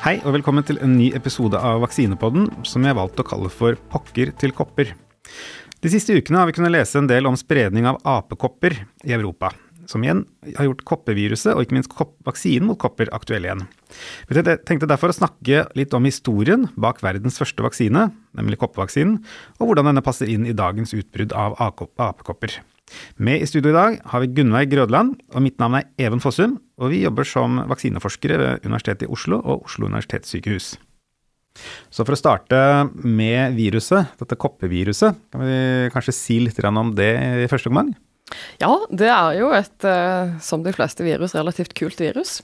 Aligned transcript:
Hei 0.00 0.14
og 0.24 0.32
velkommen 0.32 0.64
til 0.64 0.78
en 0.80 0.94
ny 0.96 1.10
episode 1.12 1.58
av 1.60 1.82
Vaksinepodden, 1.82 2.46
som 2.64 2.86
jeg 2.88 2.96
valgte 2.96 3.20
å 3.20 3.26
kalle 3.28 3.50
for 3.52 3.76
Pokker 3.92 4.30
til 4.40 4.54
kopper. 4.56 4.94
De 5.84 5.90
siste 5.92 6.16
ukene 6.16 6.40
har 6.40 6.48
vi 6.48 6.54
kunnet 6.56 6.72
lese 6.72 6.96
en 6.96 7.10
del 7.10 7.28
om 7.28 7.36
spredning 7.36 7.84
av 7.84 7.98
apekopper 8.08 8.78
i 9.04 9.12
Europa, 9.12 9.50
som 9.84 10.00
igjen 10.00 10.22
har 10.56 10.70
gjort 10.70 10.86
koppeviruset 10.88 11.52
og 11.52 11.66
ikke 11.66 11.76
minst 11.76 11.92
vaksinen 12.24 12.70
mot 12.70 12.80
kopper 12.80 13.12
aktuell 13.12 13.44
igjen. 13.44 13.66
Vi 14.24 14.40
tenkte 14.40 14.88
derfor 14.88 15.12
å 15.12 15.18
snakke 15.20 15.66
litt 15.76 15.92
om 15.92 16.08
historien 16.08 16.70
bak 16.80 17.04
verdens 17.04 17.36
første 17.36 17.68
vaksine, 17.68 18.08
nemlig 18.40 18.56
koppevaksinen, 18.64 19.20
og 19.60 19.68
hvordan 19.68 19.92
denne 19.92 20.06
passer 20.06 20.32
inn 20.32 20.48
i 20.48 20.56
dagens 20.56 20.96
utbrudd 20.96 21.36
av 21.36 21.60
apekopper. 21.60 22.56
Med 23.16 23.42
i 23.42 23.48
studio 23.48 23.72
i 23.72 23.76
dag 23.76 23.98
har 24.12 24.24
vi 24.24 24.32
Gunnveig 24.36 24.70
Grødland, 24.72 25.16
og 25.34 25.44
mitt 25.44 25.58
navn 25.62 25.78
er 25.80 25.88
Even 26.00 26.22
Fossum. 26.22 26.58
Og 26.80 26.92
vi 26.94 27.02
jobber 27.04 27.28
som 27.28 27.62
vaksineforskere 27.70 28.38
ved 28.40 28.68
Universitetet 28.68 29.06
i 29.08 29.12
Oslo 29.12 29.40
og 29.40 29.66
Oslo 29.68 29.90
universitetssykehus. 29.90 30.74
Så 31.90 32.06
for 32.06 32.14
å 32.14 32.18
starte 32.18 32.58
med 33.02 33.56
viruset, 33.56 34.14
dette 34.20 34.38
koppeviruset, 34.38 35.18
kan 35.32 35.42
vi 35.42 35.90
kanskje 35.92 36.14
si 36.14 36.38
litt 36.40 36.60
om 36.64 36.94
det 36.96 37.10
i 37.44 37.50
første 37.50 37.72
omgang? 37.72 37.90
Ja, 38.60 38.70
det 38.92 39.08
er 39.10 39.38
jo 39.40 39.50
et, 39.56 39.84
eh, 39.84 40.36
som 40.40 40.62
de 40.62 40.72
fleste 40.74 41.04
virus, 41.06 41.34
relativt 41.34 41.74
kult 41.74 42.00
virus. 42.00 42.40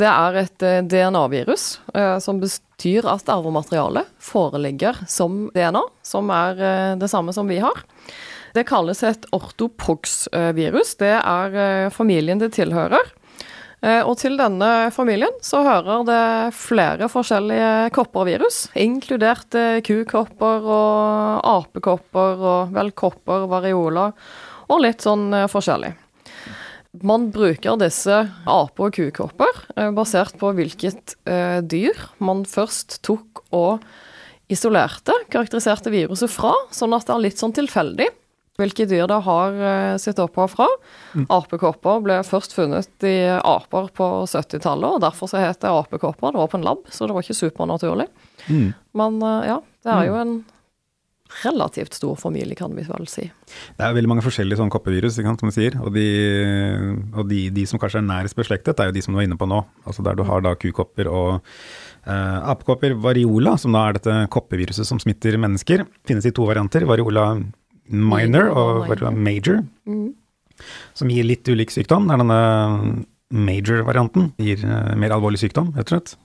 Det 0.00 0.08
er 0.08 0.40
et 0.42 0.64
eh, 0.66 0.80
DNA-virus, 0.82 1.78
eh, 1.94 2.18
som 2.18 2.40
betyr 2.42 3.06
at 3.10 3.30
arvematerialet 3.30 4.08
foreligger 4.18 4.98
som 5.06 5.44
DNA, 5.54 5.84
som 6.02 6.30
er 6.34 6.96
det 6.98 7.10
samme 7.12 7.34
som 7.36 7.48
vi 7.50 7.60
har. 7.62 7.84
Det 8.56 8.66
kalles 8.66 9.02
et 9.06 9.26
ortopox-virus. 9.34 10.96
Det 10.98 11.14
er 11.20 11.56
eh, 11.64 11.88
familien 11.94 12.40
det 12.40 12.52
tilhører. 12.56 13.12
Eh, 13.80 14.02
og 14.02 14.16
til 14.20 14.36
denne 14.40 14.90
familien 14.94 15.38
så 15.44 15.62
hører 15.64 16.04
det 16.08 16.24
flere 16.58 17.08
forskjellige 17.12 17.90
koppervirus, 17.96 18.66
inkludert 18.74 19.56
eh, 19.56 19.78
kukopper 19.86 20.66
og 20.66 21.48
apekopper 21.54 22.44
og 22.54 22.76
vel 22.76 22.92
kopper, 22.92 23.46
variola 23.50 24.10
og 24.70 24.84
litt 24.84 25.06
sånn 25.06 25.30
forskjellig. 25.50 25.94
Man 27.06 27.28
bruker 27.30 27.78
disse 27.78 28.16
ape- 28.50 28.86
og 28.86 28.94
kukopper 28.96 29.60
basert 29.94 30.34
på 30.38 30.50
hvilket 30.58 31.14
dyr 31.70 32.00
man 32.18 32.42
først 32.46 32.98
tok 33.06 33.44
og 33.54 33.84
isolerte, 34.50 35.14
karakteriserte 35.30 35.92
viruset 35.94 36.30
fra, 36.30 36.50
sånn 36.74 36.94
at 36.94 37.06
det 37.06 37.14
er 37.14 37.22
litt 37.22 37.42
sånn 37.42 37.54
tilfeldig 37.54 38.08
hvilke 38.60 38.86
dyr 38.90 39.08
det 39.10 39.18
har 39.26 39.58
uh, 39.58 39.96
sitt 40.00 40.20
opphav 40.22 40.52
fra. 40.52 40.68
Mm. 41.16 41.26
Apekopper 41.32 42.04
ble 42.04 42.20
først 42.26 42.54
funnet 42.56 43.08
i 43.08 43.16
aper 43.32 43.90
på 43.96 44.12
70-tallet, 44.30 44.96
og 44.96 45.02
derfor 45.04 45.32
så 45.32 45.42
het 45.42 45.62
det 45.64 45.72
apekopper. 45.72 46.34
Det 46.34 46.42
var 46.44 46.52
på 46.52 46.60
en 46.60 46.68
lab, 46.68 46.86
så 46.92 47.08
det 47.08 47.16
var 47.16 47.26
ikke 47.26 47.40
supernaturlig. 47.40 48.08
Mm. 48.46 48.70
Men 49.00 49.20
uh, 49.24 49.42
ja, 49.48 49.60
det 49.86 49.94
er 49.96 50.10
jo 50.10 50.16
mm. 50.16 50.22
en 50.22 50.40
relativt 51.44 51.94
stor 51.94 52.16
familie, 52.16 52.54
kan 52.58 52.72
vi 52.76 52.84
vel 52.86 53.06
si. 53.10 53.26
Det 53.78 53.84
er 53.84 53.94
veldig 53.94 54.10
mange 54.10 54.24
forskjellige 54.24 54.58
sånne 54.60 54.72
koppevirus, 54.74 55.16
som 55.16 55.36
man 55.46 55.54
sier. 55.54 55.76
Og, 55.82 55.92
de, 55.94 56.06
og 57.14 57.28
de, 57.30 57.44
de, 57.54 57.66
som 57.68 57.80
kanskje 57.80 58.02
er 58.02 58.08
nærest 58.08 58.38
beslektet, 58.38 58.80
er 58.80 58.90
jo 58.90 58.96
de 58.96 59.04
som 59.04 59.14
du 59.14 59.20
var 59.20 59.28
inne 59.28 59.38
på 59.40 59.48
nå. 59.50 59.62
Altså 59.86 60.04
der 60.06 60.18
du 60.18 60.24
har 60.26 60.44
da 60.44 60.56
kukopper 60.58 61.10
og 61.10 61.30
eh, 61.38 62.38
apekopper. 62.52 62.96
Variola, 63.00 63.56
som 63.60 63.76
da 63.76 63.86
er 63.86 63.98
dette 63.98 64.18
koppeviruset 64.34 64.88
som 64.88 65.00
smitter 65.02 65.38
mennesker, 65.40 65.86
finnes 66.08 66.26
i 66.28 66.34
to 66.34 66.48
varianter. 66.50 66.86
Variola 66.88 67.32
minor 67.90 68.50
og 68.54 68.90
major, 69.16 69.62
mm. 69.88 70.08
som 70.94 71.12
gir 71.12 71.26
litt 71.26 71.48
ulik 71.48 71.72
sykdom. 71.74 72.08
Det 72.08 72.16
er 72.16 72.22
denne 72.24 72.40
major-varianten 73.30 74.32
gir 74.42 74.64
uh, 74.66 74.96
mer 74.98 75.14
alvorlig 75.14 75.40
sykdom, 75.42 75.72
rett 75.76 75.90
og 75.90 75.96
slett. 75.98 76.16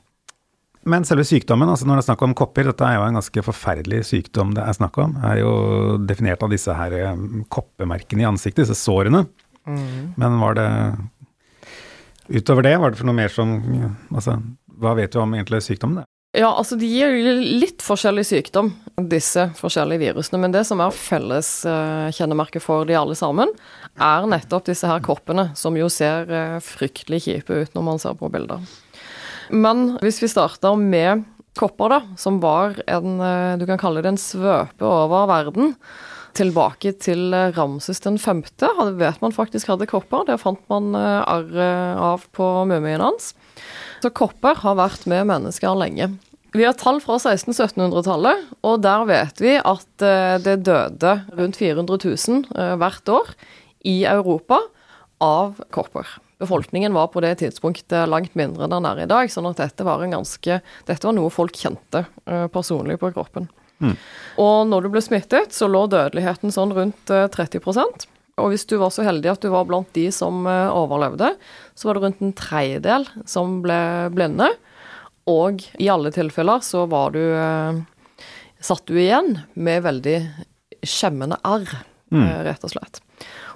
Men 0.85 1.05
selve 1.07 1.25
sykdommen, 1.25 1.69
altså 1.69 1.87
når 1.87 1.97
det 1.97 2.03
er 2.03 2.07
snakk 2.11 2.23
om 2.27 2.35
kopper, 2.37 2.67
dette 2.69 2.85
er 2.85 2.99
jo 2.99 3.05
en 3.07 3.17
ganske 3.17 3.43
forferdelig 3.47 4.03
sykdom 4.05 4.51
det 4.53 4.61
er 4.61 4.77
snakk 4.77 4.99
om, 5.01 5.15
er 5.25 5.39
jo 5.41 5.53
definert 6.05 6.45
av 6.45 6.51
disse 6.53 6.73
her 6.77 6.93
eh, 6.99 7.23
koppemerkene 7.49 8.21
i 8.21 8.27
ansiktet, 8.29 8.67
disse 8.67 8.77
sårene. 8.77 9.23
Mm. 9.65 10.13
Men 10.21 10.39
var 10.43 10.59
det 10.59 10.69
Utover 12.25 12.65
det, 12.65 12.75
var 12.81 12.89
det 12.89 12.97
for 12.97 13.05
noe 13.05 13.17
mer 13.17 13.29
som 13.33 13.51
Altså, 14.13 14.35
hva 14.81 14.93
vet 14.97 15.13
du 15.13 15.19
om 15.21 15.33
egentlig 15.33 15.63
sykdommen? 15.65 16.05
Ja, 16.35 16.49
altså 16.51 16.75
de 16.75 16.87
gir 16.89 17.13
litt 17.39 17.83
forskjellig 17.85 18.25
sykdom, 18.27 18.73
disse 19.07 19.47
forskjellige 19.55 20.01
virusene. 20.01 20.41
Men 20.43 20.51
det 20.51 20.65
som 20.67 20.81
er 20.83 20.95
felles 20.95 21.49
uh, 21.63 22.11
kjennemerke 22.15 22.59
for 22.63 22.87
de 22.87 22.97
alle 22.99 23.15
sammen, 23.15 23.53
er 23.95 24.27
nettopp 24.27 24.65
disse 24.67 24.89
her 24.89 24.99
koppene, 25.05 25.49
som 25.55 25.77
jo 25.79 25.87
ser 25.91 26.27
uh, 26.27 26.57
fryktelig 26.63 27.21
kjipe 27.27 27.61
ut 27.61 27.77
når 27.77 27.85
man 27.87 28.01
ser 28.03 28.17
på 28.19 28.27
bilder. 28.33 28.65
Men 29.53 29.93
hvis 30.03 30.19
vi 30.23 30.31
starter 30.31 30.75
med 30.79 31.23
kopper, 31.55 31.95
da, 31.95 32.01
som 32.19 32.41
var 32.43 32.81
en 32.83 33.15
uh, 33.21 33.55
Du 33.55 33.63
kan 33.69 33.79
kalle 33.79 34.03
det 34.03 34.11
en 34.11 34.19
svøpe 34.19 34.83
over 34.83 35.31
verden. 35.31 35.71
Tilbake 36.35 36.97
til 36.99 37.31
Ramses 37.55 38.03
den 38.03 38.19
femte, 38.19 38.67
vet 38.99 39.21
man 39.23 39.31
faktisk 39.31 39.71
hadde 39.71 39.87
kopper. 39.87 40.27
Det 40.27 40.41
fant 40.41 40.59
man 40.67 40.91
arret 40.99 41.95
av 41.95 42.27
på 42.35 42.49
mumien 42.67 42.99
hans. 42.99 43.31
Så 44.03 44.11
kopper 44.11 44.59
har 44.59 44.75
vært 44.75 45.07
med 45.07 45.29
mennesker 45.31 45.79
lenge. 45.79 46.11
Vi 46.55 46.63
har 46.63 46.75
tall 46.79 47.01
fra 47.03 47.17
1600-1700-tallet, 47.19 48.51
og 48.63 48.83
der 48.83 49.01
vet 49.09 49.41
vi 49.43 49.57
at 49.59 50.03
eh, 50.05 50.35
det 50.39 50.61
døde 50.63 51.17
rundt 51.35 51.57
400 51.59 51.97
000 51.99 52.45
eh, 52.55 52.75
hvert 52.79 53.11
år 53.11 53.33
i 53.83 53.97
Europa 54.07 54.61
av 55.23 55.59
kopper. 55.75 56.07
Befolkningen 56.39 56.95
var 56.95 57.09
på 57.11 57.23
det 57.23 57.33
tidspunktet 57.41 58.07
langt 58.07 58.37
mindre 58.39 58.65
enn 58.67 58.75
den 58.75 58.87
er 58.87 59.03
i 59.03 59.09
dag, 59.09 59.31
sånn 59.31 59.49
at 59.49 59.59
dette 59.59 59.83
var, 59.87 60.03
ganske, 60.07 60.61
dette 60.87 61.07
var 61.07 61.15
noe 61.17 61.33
folk 61.33 61.59
kjente 61.59 62.05
eh, 62.23 62.47
personlig 62.53 63.01
på 63.03 63.11
kroppen. 63.17 63.49
Mm. 63.83 63.97
Og 64.39 64.59
når 64.71 64.85
du 64.85 64.93
ble 64.93 65.03
smittet, 65.03 65.51
så 65.51 65.67
lå 65.67 65.83
dødeligheten 65.91 66.55
sånn 66.55 66.71
rundt 66.75 67.11
30% 67.11 68.07
og 68.35 68.49
hvis 68.51 68.65
du 68.67 68.73
var 68.79 68.91
så 68.91 69.03
heldig 69.07 69.29
at 69.31 69.43
du 69.43 69.47
var 69.51 69.67
blant 69.67 69.87
de 69.95 70.09
som 70.11 70.43
overlevde, 70.43 71.29
så 71.71 71.87
var 71.87 71.95
det 71.95 72.01
rundt 72.03 72.23
en 72.23 72.33
tredjedel 72.35 73.05
som 73.31 73.61
ble 73.63 73.77
blinde. 74.11 74.49
Og 75.29 75.63
i 75.81 75.89
alle 75.89 76.11
tilfeller 76.13 76.61
så 76.65 76.85
var 76.89 77.15
du 77.15 77.21
eh, 77.23 77.81
Satt 78.65 78.85
du 78.89 78.97
igjen 78.97 79.35
med 79.53 79.83
veldig 79.85 80.19
skjemmende 80.85 81.37
arr, 81.45 81.67
mm. 82.13 82.21
Eh, 82.23 82.39
rett 82.47 82.63
og 82.65 82.71
slett. 82.71 83.01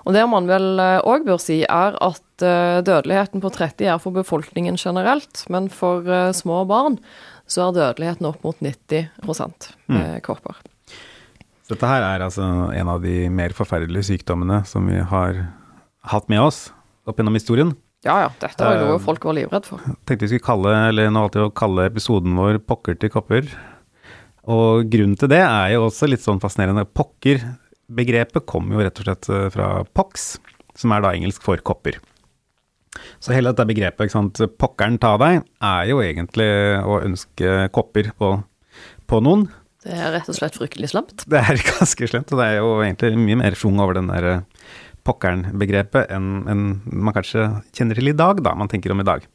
Og 0.06 0.14
det 0.14 0.24
man 0.30 0.50
vel 0.50 0.78
òg 0.80 1.22
eh, 1.22 1.26
bør 1.26 1.42
si, 1.42 1.62
er 1.66 1.98
at 2.02 2.26
dødeligheten 2.40 3.42
på 3.44 3.50
30 3.52 3.90
er 3.92 3.98
for 4.00 4.16
befolkningen 4.16 4.78
generelt, 4.80 5.42
men 5.52 5.68
for 5.68 6.06
små 6.32 6.62
barn 6.70 6.96
så 7.50 7.66
er 7.66 7.76
dødeligheten 7.76 8.30
opp 8.30 8.46
mot 8.46 8.62
90 8.64 9.10
med 9.26 9.68
mm. 9.90 10.22
kopper. 10.24 10.62
Dette 11.70 11.90
her 11.90 12.06
er 12.06 12.24
altså 12.24 12.46
en 12.72 12.92
av 12.96 13.04
de 13.04 13.28
mer 13.34 13.54
forferdelige 13.58 14.08
sykdommene 14.14 14.62
som 14.70 14.88
vi 14.88 15.02
har 15.04 15.44
hatt 16.14 16.32
med 16.32 16.42
oss 16.48 16.70
opp 17.10 17.20
gjennom 17.20 17.36
historien. 17.36 17.76
Ja 18.08 18.16
ja, 18.24 18.28
dette 18.40 18.64
var 18.64 18.78
jo 18.78 18.86
noe 18.88 18.96
eh, 18.96 19.04
folk 19.04 19.26
var 19.28 19.36
livredd 19.36 19.66
for. 19.68 19.84
Tenkte 20.08 20.24
vi 20.24 20.32
skulle 20.32 20.46
kalle, 20.46 20.76
eller 20.90 21.10
nå 21.12 21.26
alltid 21.26 21.44
å 21.44 21.56
kalle 21.56 21.90
episoden 21.90 22.38
vår 22.40 22.62
'Pokker 22.64 22.96
til 23.00 23.12
kopper'. 23.12 23.50
Og 24.50 24.88
grunnen 24.90 25.18
til 25.20 25.32
det 25.32 25.42
er 25.44 25.74
jo 25.74 25.90
også 25.90 26.08
litt 26.08 26.24
sånn 26.24 26.40
fascinerende. 26.40 26.88
Pokker-begrepet 26.88 28.48
kommer 28.48 28.78
jo 28.80 28.86
rett 28.88 29.02
og 29.02 29.10
slett 29.10 29.30
eh, 29.36 29.50
fra 29.52 29.68
pox, 29.84 30.38
som 30.80 30.96
er 30.96 31.04
da 31.04 31.12
engelsk 31.12 31.44
for 31.44 31.60
kopper. 31.60 32.00
Så 33.20 33.36
hele 33.36 33.52
dette 33.52 33.68
begrepet, 33.68 34.08
ikke 34.08 34.16
sant, 34.16 34.40
'pokkeren 34.56 34.96
ta 35.04 35.18
deg', 35.20 35.44
er 35.60 35.92
jo 35.92 36.00
egentlig 36.00 36.50
å 36.80 37.02
ønske 37.04 37.68
kopper 37.76 38.14
på, 38.16 38.38
på 39.12 39.20
noen. 39.28 39.50
Det 39.84 39.92
er 39.96 40.16
rett 40.16 40.32
og 40.32 40.40
slett 40.40 40.56
fryktelig 40.56 40.94
slemt. 40.96 41.28
Det 41.28 41.40
er 41.40 41.60
ganske 41.76 42.08
slemt, 42.08 42.32
og 42.32 42.40
det 42.40 42.48
er 42.48 42.62
jo 42.64 42.78
egentlig 42.80 43.20
mye 43.20 43.44
mer 43.44 43.60
schwung 43.60 43.84
over 43.84 44.00
den 44.00 44.08
der 44.08 44.40
pokkeren-begrepet 45.10 46.14
enn 46.14 46.48
en 46.50 46.66
man 46.86 47.16
kanskje 47.18 47.50
kjenner 47.74 48.00
til 48.00 48.14
i 48.14 48.18
dag, 48.18 48.44
da, 48.46 48.56
man 48.58 48.72
tenker 48.72 48.94
om 48.94 49.02
i 49.04 49.08
dag. 49.08 49.26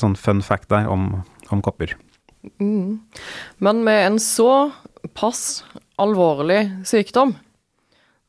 Sånn 0.00 0.18
fun 0.20 0.44
fact 0.44 0.70
der 0.72 0.90
om, 0.92 1.22
om 1.50 1.64
kopper. 1.64 1.96
Mm. 2.60 3.00
Men 3.62 3.84
med 3.86 4.06
en 4.06 4.20
så 4.22 4.70
pass 5.16 5.64
alvorlig 6.00 6.86
sykdom, 6.88 7.34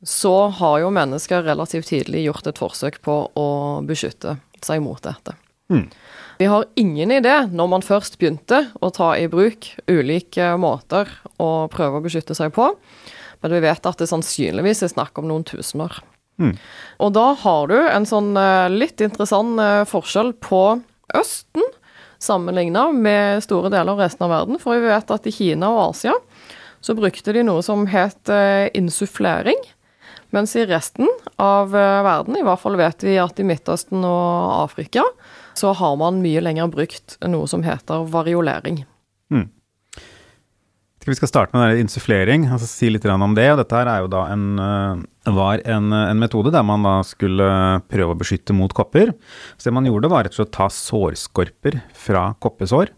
så 0.03 0.49
har 0.59 0.81
jo 0.83 0.91
mennesker 0.91 1.45
relativt 1.45 1.87
tidlig 1.93 2.25
gjort 2.25 2.49
et 2.49 2.59
forsøk 2.59 2.99
på 3.05 3.15
å 3.39 3.47
beskytte 3.87 4.37
seg 4.63 4.83
mot 4.83 4.99
dette. 5.03 5.35
Mm. 5.71 5.87
Vi 6.41 6.49
har 6.49 6.65
ingen 6.75 7.11
idé, 7.11 7.35
når 7.47 7.69
man 7.71 7.85
først 7.85 8.17
begynte 8.19 8.65
å 8.83 8.89
ta 8.93 9.13
i 9.15 9.29
bruk 9.31 9.69
ulike 9.87 10.53
måter 10.59 11.09
å 11.39 11.69
prøve 11.71 11.99
å 11.99 12.03
beskytte 12.03 12.35
seg 12.35 12.51
på, 12.55 12.73
men 13.43 13.53
vi 13.53 13.61
vet 13.63 13.87
at 13.87 13.99
det 13.99 14.09
sannsynligvis 14.11 14.83
er 14.83 14.91
snakk 14.91 15.19
om 15.19 15.29
noen 15.29 15.45
tusener. 15.47 16.01
Mm. 16.41 16.55
Og 17.03 17.13
da 17.13 17.27
har 17.43 17.69
du 17.69 17.77
en 17.77 18.07
sånn 18.09 18.33
eh, 18.39 18.71
litt 18.73 19.01
interessant 19.05 19.61
eh, 19.61 19.83
forskjell 19.89 20.33
på 20.43 20.63
Østen 21.13 21.65
sammenligna 22.23 22.87
med 22.95 23.43
store 23.43 23.69
deler 23.73 23.93
av 23.93 24.01
resten 24.01 24.25
av 24.25 24.33
verden. 24.33 24.59
For 24.61 24.79
vi 24.79 24.89
vet 24.89 25.13
at 25.13 25.27
i 25.29 25.35
Kina 25.35 25.69
og 25.73 25.81
Asia 25.91 26.15
så 26.83 26.95
brukte 26.97 27.35
de 27.35 27.43
noe 27.45 27.63
som 27.65 27.85
het 27.91 28.31
eh, 28.31 28.69
insufflering. 28.77 29.59
Mens 30.33 30.55
i 30.57 30.63
resten 30.65 31.05
av 31.37 31.69
verden, 31.69 32.33
i 32.39 32.41
hvert 32.41 32.57
fall 32.57 32.73
vet 32.79 33.03
vi 33.05 33.19
at 33.21 33.37
i 33.37 33.43
Midtøsten 33.45 34.01
og 34.01 34.63
Afrika, 34.63 35.03
så 35.53 35.75
har 35.77 35.93
man 36.01 36.23
mye 36.23 36.41
lenger 36.41 36.71
brukt 36.73 37.19
noe 37.29 37.45
som 37.51 37.61
heter 37.61 38.07
variolering. 38.09 38.79
Mm. 39.29 39.45
Vi 41.05 41.15
skal 41.19 41.29
starte 41.29 41.57
med 41.57 41.77
insufflering, 41.83 42.47
altså 42.49 42.65
si 42.69 42.89
litt 42.89 43.05
om 43.05 43.35
det. 43.37 43.45
Dette 43.59 43.77
her 43.77 43.91
er 43.91 44.01
jo 44.01 44.09
da 44.09 44.23
en, 44.33 44.47
var 45.31 45.61
en, 45.69 45.93
en, 45.93 46.19
metode 46.19 46.51
der 46.51 46.65
man 46.67 46.83
da 46.83 46.97
skulle 47.07 47.47
prøve 47.91 48.11
å 48.11 48.19
beskytte 48.19 48.55
mot 48.55 48.73
kopper. 48.75 49.13
Så 49.55 49.69
det 49.69 49.75
man 49.77 49.87
gjorde, 49.87 50.11
var 50.11 50.25
rett 50.25 50.35
og 50.35 50.41
slett 50.41 50.51
å 50.51 50.57
ta 50.57 50.69
sårskorper 50.73 51.79
fra 51.95 52.25
koppesår, 52.43 52.91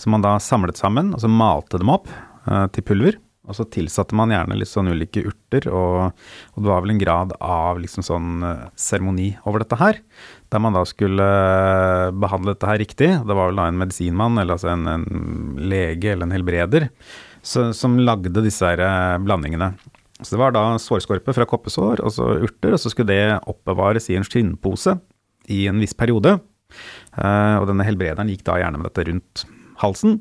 som 0.00 0.16
man 0.16 0.24
da 0.24 0.36
samlet 0.42 0.80
sammen, 0.80 1.14
og 1.14 1.22
så 1.22 1.30
malte 1.30 1.78
dem 1.80 1.92
opp 1.94 2.10
eh, 2.10 2.66
til 2.74 2.86
pulver. 2.90 3.20
Og 3.50 3.56
så 3.56 3.64
tilsatte 3.66 4.14
man 4.14 4.30
gjerne 4.30 4.54
litt 4.58 4.70
sånn 4.70 4.92
ulike 4.92 5.24
urter, 5.26 5.64
og, 5.74 6.12
og 6.54 6.58
det 6.60 6.70
var 6.70 6.84
vel 6.84 6.92
en 6.92 7.00
grad 7.00 7.32
av 7.42 7.80
liksom 7.82 8.04
sånn 8.06 8.44
eh, 8.46 8.68
seremoni 8.78 9.32
over 9.48 9.64
dette 9.64 9.78
her. 9.80 10.02
Der 10.50 10.62
man 10.62 10.74
da 10.76 10.84
skulle 10.86 11.26
behandle 12.18 12.54
dette 12.54 12.68
her 12.70 12.82
riktig. 12.82 13.10
Det 13.22 13.34
var 13.34 13.50
vel 13.50 13.62
da 13.62 13.70
en 13.70 13.80
medisinmann, 13.80 14.38
eller 14.42 14.58
altså 14.58 14.74
en, 14.74 14.86
en 14.90 15.58
lege 15.70 16.12
eller 16.12 16.26
en 16.26 16.38
helbreder 16.38 16.90
så, 17.42 17.72
som 17.72 17.98
lagde 17.98 18.42
disse 18.44 18.66
her 18.66 18.82
eh, 18.84 19.18
blandingene. 19.24 19.72
Så 20.20 20.34
det 20.34 20.40
var 20.42 20.54
da 20.54 20.64
sårskorpe 20.80 21.34
fra 21.36 21.46
koppesår 21.48 22.02
og 22.04 22.12
så 22.14 22.26
urter, 22.44 22.74
og 22.76 22.82
så 22.82 22.92
skulle 22.92 23.12
det 23.12 23.40
oppbevares 23.50 24.10
i 24.12 24.18
en 24.18 24.26
skinnpose 24.26 24.96
i 25.50 25.64
en 25.70 25.80
viss 25.82 25.96
periode. 25.96 26.36
Uh, 27.16 27.56
og 27.60 27.68
denne 27.70 27.86
helbrederen 27.86 28.30
gikk 28.30 28.44
da 28.46 28.60
gjerne 28.60 28.80
med 28.80 28.90
dette 28.90 29.06
rundt 29.08 29.44
halsen. 29.80 30.18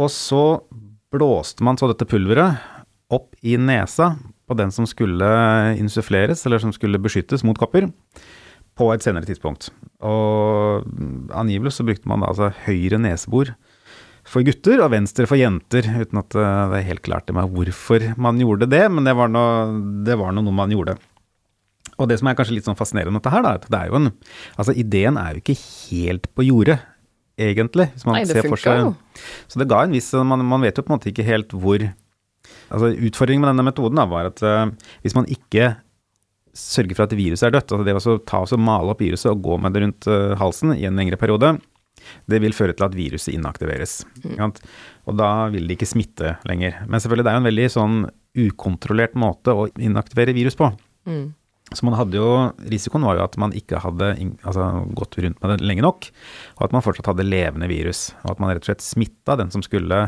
Og 0.00 0.10
så 0.10 0.44
blåste 1.14 1.62
man 1.66 1.78
så 1.78 1.90
dette 1.90 2.08
pulveret 2.10 2.58
opp 3.14 3.36
i 3.46 3.58
nesa 3.60 4.14
på 4.48 4.56
den 4.58 4.72
som 4.74 4.88
skulle 4.88 5.28
insuffleres, 5.80 6.42
eller 6.44 6.60
som 6.60 6.72
skulle 6.74 7.00
beskyttes 7.00 7.44
mot 7.46 7.58
kopper, 7.60 7.86
på 8.74 8.88
et 8.90 9.04
senere 9.06 9.28
tidspunkt. 9.28 9.70
Og 10.02 10.82
angivelig 11.32 11.76
så 11.76 11.86
brukte 11.86 12.10
man 12.10 12.24
da 12.24 12.32
altså 12.32 12.50
høyre 12.66 12.98
nesebor 13.00 13.54
for 14.34 14.46
gutter 14.46 14.82
og 14.82 14.90
venstre 14.92 15.26
for 15.30 15.38
jenter, 15.38 15.86
uten 15.86 16.20
at 16.20 16.36
eh, 16.36 16.62
det 16.72 16.80
er 16.80 16.88
helt 16.90 17.04
klart 17.06 17.28
til 17.28 17.36
meg 17.38 17.52
hvorfor 17.54 18.06
man 18.20 18.40
gjorde 18.42 18.68
det, 18.70 18.84
men 18.90 19.06
det 19.06 19.14
var 19.14 19.30
noe, 19.30 20.32
noe 20.34 20.54
man 20.54 20.74
gjorde. 20.74 20.96
Og 21.94 22.08
det 22.10 22.18
som 22.18 22.28
er 22.28 22.34
kanskje 22.38 22.56
litt 22.56 22.66
sånn 22.66 22.78
fascinerende 22.78 23.14
med 23.14 23.22
dette 23.22 23.34
her, 23.34 23.44
da, 23.44 23.54
at 23.60 23.68
det 23.70 23.78
er 23.78 23.92
jo 23.92 24.00
en 24.00 24.10
Altså, 24.58 24.74
ideen 24.74 25.18
er 25.20 25.36
jo 25.36 25.44
ikke 25.44 25.58
helt 25.60 26.26
på 26.34 26.46
jordet, 26.48 26.80
egentlig. 27.38 27.88
Hvis 27.94 28.06
man 28.08 28.18
Nei, 28.18 28.24
det 28.26 28.42
funker 28.42 28.80
jo. 28.80 28.88
Så 29.50 29.60
det 29.60 29.68
ga 29.70 29.84
en 29.84 29.94
viss 29.94 30.10
man, 30.26 30.42
man, 30.46 30.64
vet 30.64 30.78
jo 30.78 30.84
på 30.86 30.90
en 30.90 30.96
måte 30.98 31.12
ikke 31.12 31.26
helt 31.26 31.54
hvor 31.54 31.84
Altså, 31.84 32.90
utfordringen 32.92 33.44
med 33.44 33.52
denne 33.52 33.64
metoden 33.66 33.98
da, 34.00 34.04
var 34.08 34.28
at 34.28 34.40
uh, 34.44 34.66
hvis 35.04 35.14
man 35.16 35.28
ikke 35.30 35.74
sørger 36.54 36.96
for 36.96 37.06
at 37.06 37.14
viruset 37.16 37.46
er 37.48 37.54
dødt, 37.54 37.72
altså 37.72 37.86
det 37.86 37.94
å 37.94 38.16
ta 38.28 38.40
og 38.44 38.60
male 38.62 38.92
opp 38.92 39.00
viruset 39.02 39.30
og 39.30 39.42
gå 39.44 39.56
med 39.62 39.74
det 39.74 39.82
rundt 39.84 40.08
uh, 40.10 40.34
halsen 40.40 40.74
i 40.74 40.84
en 40.88 40.98
lengre 40.98 41.18
periode, 41.20 41.54
det 42.30 42.40
vil 42.44 42.56
føre 42.56 42.74
til 42.76 42.86
at 42.86 42.96
viruset 42.96 43.34
inaktiveres. 43.34 44.02
Mm. 44.24 44.52
Og 45.08 45.16
da 45.18 45.30
vil 45.52 45.68
det 45.68 45.78
ikke 45.78 45.90
smitte 45.92 46.36
lenger. 46.48 46.82
Men 46.88 47.02
selvfølgelig, 47.02 47.26
det 47.26 47.32
er 47.32 47.38
jo 47.38 47.42
en 47.44 47.50
veldig 47.50 47.70
sånn 47.74 47.96
ukontrollert 48.44 49.16
måte 49.18 49.54
å 49.54 49.68
inaktivere 49.78 50.34
virus 50.36 50.58
på. 50.58 50.70
Mm. 51.08 51.32
Så 51.72 51.86
man 51.86 51.96
hadde 51.96 52.18
jo, 52.20 52.30
risikoen 52.70 53.06
var 53.06 53.18
jo 53.18 53.24
at 53.24 53.38
man 53.40 53.54
ikke 53.56 53.80
hadde 53.82 54.12
altså, 54.44 54.66
gått 54.94 55.16
rundt 55.24 55.40
med 55.40 55.54
det 55.54 55.66
lenge 55.66 55.84
nok, 55.86 56.10
og 56.58 56.66
at 56.66 56.74
man 56.76 56.84
fortsatt 56.84 57.08
hadde 57.10 57.26
levende 57.26 57.70
virus. 57.70 58.10
Og 58.22 58.34
at 58.34 58.42
man 58.42 58.52
rett 58.52 58.66
og 58.66 58.70
slett 58.70 58.84
smitta 58.84 59.38
den 59.40 59.52
som 59.54 59.64
skulle 59.64 60.06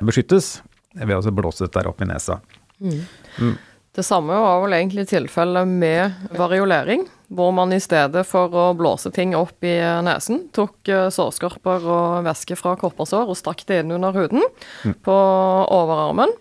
beskyttes, 0.00 0.58
ved 0.98 1.14
å 1.14 1.34
blåse 1.34 1.66
dette 1.66 1.86
opp 1.86 2.00
i 2.02 2.08
nesa. 2.10 2.40
Mm. 2.82 3.02
Mm. 3.38 3.56
Det 3.94 4.04
samme 4.06 4.34
var 4.42 4.60
vel 4.64 4.76
egentlig 4.78 5.06
tilfellet 5.10 5.68
med 5.68 6.30
variolering, 6.38 7.06
hvor 7.30 7.52
man 7.54 7.72
i 7.72 7.80
stedet 7.82 8.24
for 8.26 8.50
å 8.50 8.66
blåse 8.78 9.12
ting 9.14 9.36
opp 9.38 9.62
i 9.66 9.76
nesen, 10.04 10.44
tok 10.54 10.90
eh, 10.90 11.08
sårskorper 11.14 11.86
og 11.86 12.26
væske 12.26 12.58
fra 12.58 12.74
koppersår 12.80 13.30
og 13.30 13.38
stakk 13.38 13.62
det 13.68 13.82
inn 13.84 13.94
under 13.94 14.16
huden 14.16 14.42
mm. 14.82 14.96
på 15.06 15.18
overarmen. 15.78 16.34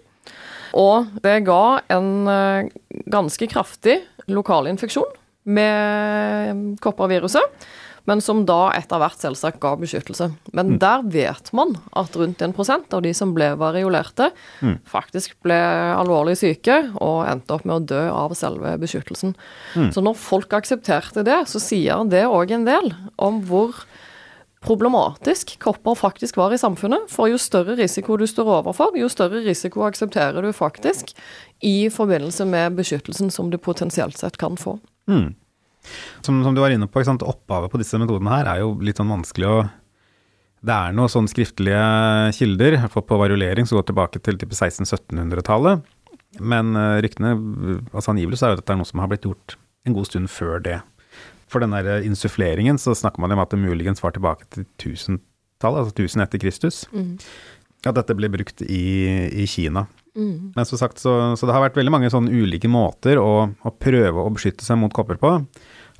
Og 0.78 1.10
det 1.24 1.40
ga 1.48 1.80
en 1.94 2.10
eh, 2.30 2.72
ganske 3.10 3.50
kraftig 3.52 4.00
lokalinfeksjon 4.30 5.14
med 5.50 6.80
kopperviruset 6.84 7.70
men 8.08 8.22
som 8.24 8.46
da 8.48 8.70
etter 8.76 9.02
hvert 9.02 9.20
selvsagt 9.22 9.60
ga 9.64 9.74
beskyttelse. 9.80 10.30
Men 10.54 10.76
mm. 10.76 10.80
der 10.82 11.06
vet 11.12 11.52
man 11.56 11.76
at 12.00 12.16
rundt 12.20 12.44
1% 12.46 12.96
av 12.96 13.04
de 13.06 13.14
som 13.18 13.34
ble 13.36 13.52
variolerte, 13.60 14.32
mm. 14.62 14.80
faktisk 14.90 15.38
ble 15.46 15.58
alvorlig 15.96 16.38
syke 16.40 16.82
og 16.96 17.26
endte 17.30 17.58
opp 17.58 17.68
med 17.68 17.76
å 17.78 17.88
dø 17.94 18.04
av 18.14 18.36
selve 18.38 18.76
beskyttelsen. 18.82 19.36
Mm. 19.76 19.90
Så 19.96 20.04
når 20.06 20.20
folk 20.20 20.54
aksepterte 20.58 21.26
det, 21.28 21.42
så 21.52 21.62
sier 21.64 22.06
det 22.10 22.28
òg 22.30 22.56
en 22.56 22.68
del 22.70 22.94
om 23.20 23.42
hvor 23.50 23.84
problematisk 24.66 25.56
kopper 25.64 25.96
faktisk 25.96 26.38
var 26.40 26.54
i 26.54 26.60
samfunnet. 26.60 27.08
For 27.12 27.32
jo 27.32 27.40
større 27.40 27.78
risiko 27.80 28.18
du 28.20 28.26
står 28.28 28.50
overfor, 28.60 28.98
jo 29.00 29.08
større 29.12 29.44
risiko 29.46 29.86
aksepterer 29.88 30.44
du 30.44 30.52
faktisk 30.56 31.14
i 31.66 31.90
forbindelse 31.94 32.48
med 32.50 32.76
beskyttelsen 32.80 33.32
som 33.32 33.52
du 33.52 33.58
potensielt 33.58 34.20
sett 34.20 34.38
kan 34.42 34.60
få. 34.60 34.78
Mm. 35.10 35.32
Som, 36.26 36.42
som, 36.46 36.56
du 36.56 36.62
var 36.62 36.74
inne 36.74 36.90
på, 36.90 37.04
opphavet 37.04 37.72
på 37.72 37.82
disse 37.82 38.00
metodene 38.02 38.34
her 38.34 38.50
er 38.54 38.64
jo 38.64 38.74
litt 38.84 39.00
sånn 39.00 39.12
vanskelig 39.14 39.50
å 39.50 39.60
Det 40.60 40.76
er 40.76 40.92
noen 40.92 41.12
sånne 41.12 41.32
skriftlige 41.32 41.84
kilder 42.36 42.76
på 42.92 43.20
variolering 43.22 43.66
som 43.66 43.80
går 43.80 43.86
tilbake 43.88 44.20
til 44.20 44.36
1600-1700-tallet. 44.44 45.86
Men 46.38 46.76
uh, 46.76 47.00
ryktene, 47.02 47.32
altså 47.94 48.12
angivelig, 48.12 48.38
så 48.40 48.46
er 48.46 48.52
jo 48.52 48.60
at 48.60 48.64
dette 48.66 48.76
noe 48.78 48.90
som 48.90 49.02
har 49.02 49.10
blitt 49.12 49.26
gjort 49.26 49.56
en 49.88 49.96
god 49.96 50.10
stund 50.10 50.30
før 50.32 50.60
det. 50.62 50.82
For 51.50 51.64
den 51.64 51.74
der 51.74 52.04
insuffleringen 52.06 52.78
så 52.78 52.94
snakker 52.98 53.24
man 53.24 53.34
om 53.34 53.42
at 53.42 53.54
det 53.54 53.62
muligens 53.62 54.04
var 54.04 54.14
tilbake 54.14 54.46
til 54.54 54.68
1000-tallet, 54.68 55.86
altså 55.86 55.96
1000 55.96 56.26
etter 56.26 56.44
Kristus. 56.44 56.84
Mm. 56.94 57.16
At 57.88 57.96
dette 57.98 58.16
ble 58.20 58.30
brukt 58.32 58.62
i, 58.68 58.84
i 59.32 59.48
Kina. 59.50 59.88
Mm. 60.18 60.52
Men 60.56 60.68
som 60.68 60.78
sagt, 60.82 61.00
så, 61.02 61.16
så, 61.40 61.48
det 61.48 61.56
har 61.56 61.64
vært 61.64 61.80
veldig 61.80 61.94
mange 61.94 62.12
sånne 62.12 62.34
ulike 62.34 62.70
måter 62.70 63.22
å, 63.22 63.50
å 63.50 63.74
prøve 63.82 64.22
å 64.22 64.34
beskytte 64.36 64.66
seg 64.68 64.78
mot 64.82 64.94
kopper 64.94 65.20
på 65.22 65.34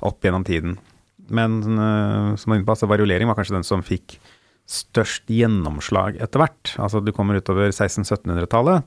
opp 0.06 0.24
gjennom 0.24 0.44
tiden. 0.46 0.78
Men 1.30 1.60
uh, 1.78 2.36
som 2.36 2.54
inne 2.54 2.66
på, 2.66 2.74
altså, 2.74 2.88
variolering 2.90 3.30
var 3.30 3.38
kanskje 3.38 3.58
den 3.58 3.66
som 3.66 3.84
fikk 3.86 4.18
størst 4.70 5.30
gjennomslag 5.30 6.18
etter 6.22 6.42
hvert. 6.42 6.74
Altså 6.78 7.02
du 7.02 7.12
kommer 7.14 7.38
utover 7.40 7.70
1600-1700-tallet, 7.72 8.86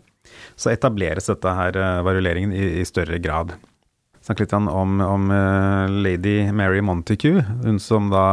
så 0.60 0.72
etableres 0.72 1.30
dette 1.32 1.56
her 1.60 1.80
uh, 1.80 2.02
varioleringen 2.08 2.56
i, 2.56 2.66
i, 2.82 2.88
større 2.88 3.20
grad. 3.24 3.56
Snakk 4.24 4.44
litt 4.44 4.56
om, 4.56 4.70
om 4.72 5.32
uh, 5.32 5.92
lady 5.92 6.52
Mary 6.56 6.84
Montague, 6.84 7.44
hun 7.64 7.80
som 7.84 8.12
da 8.14 8.26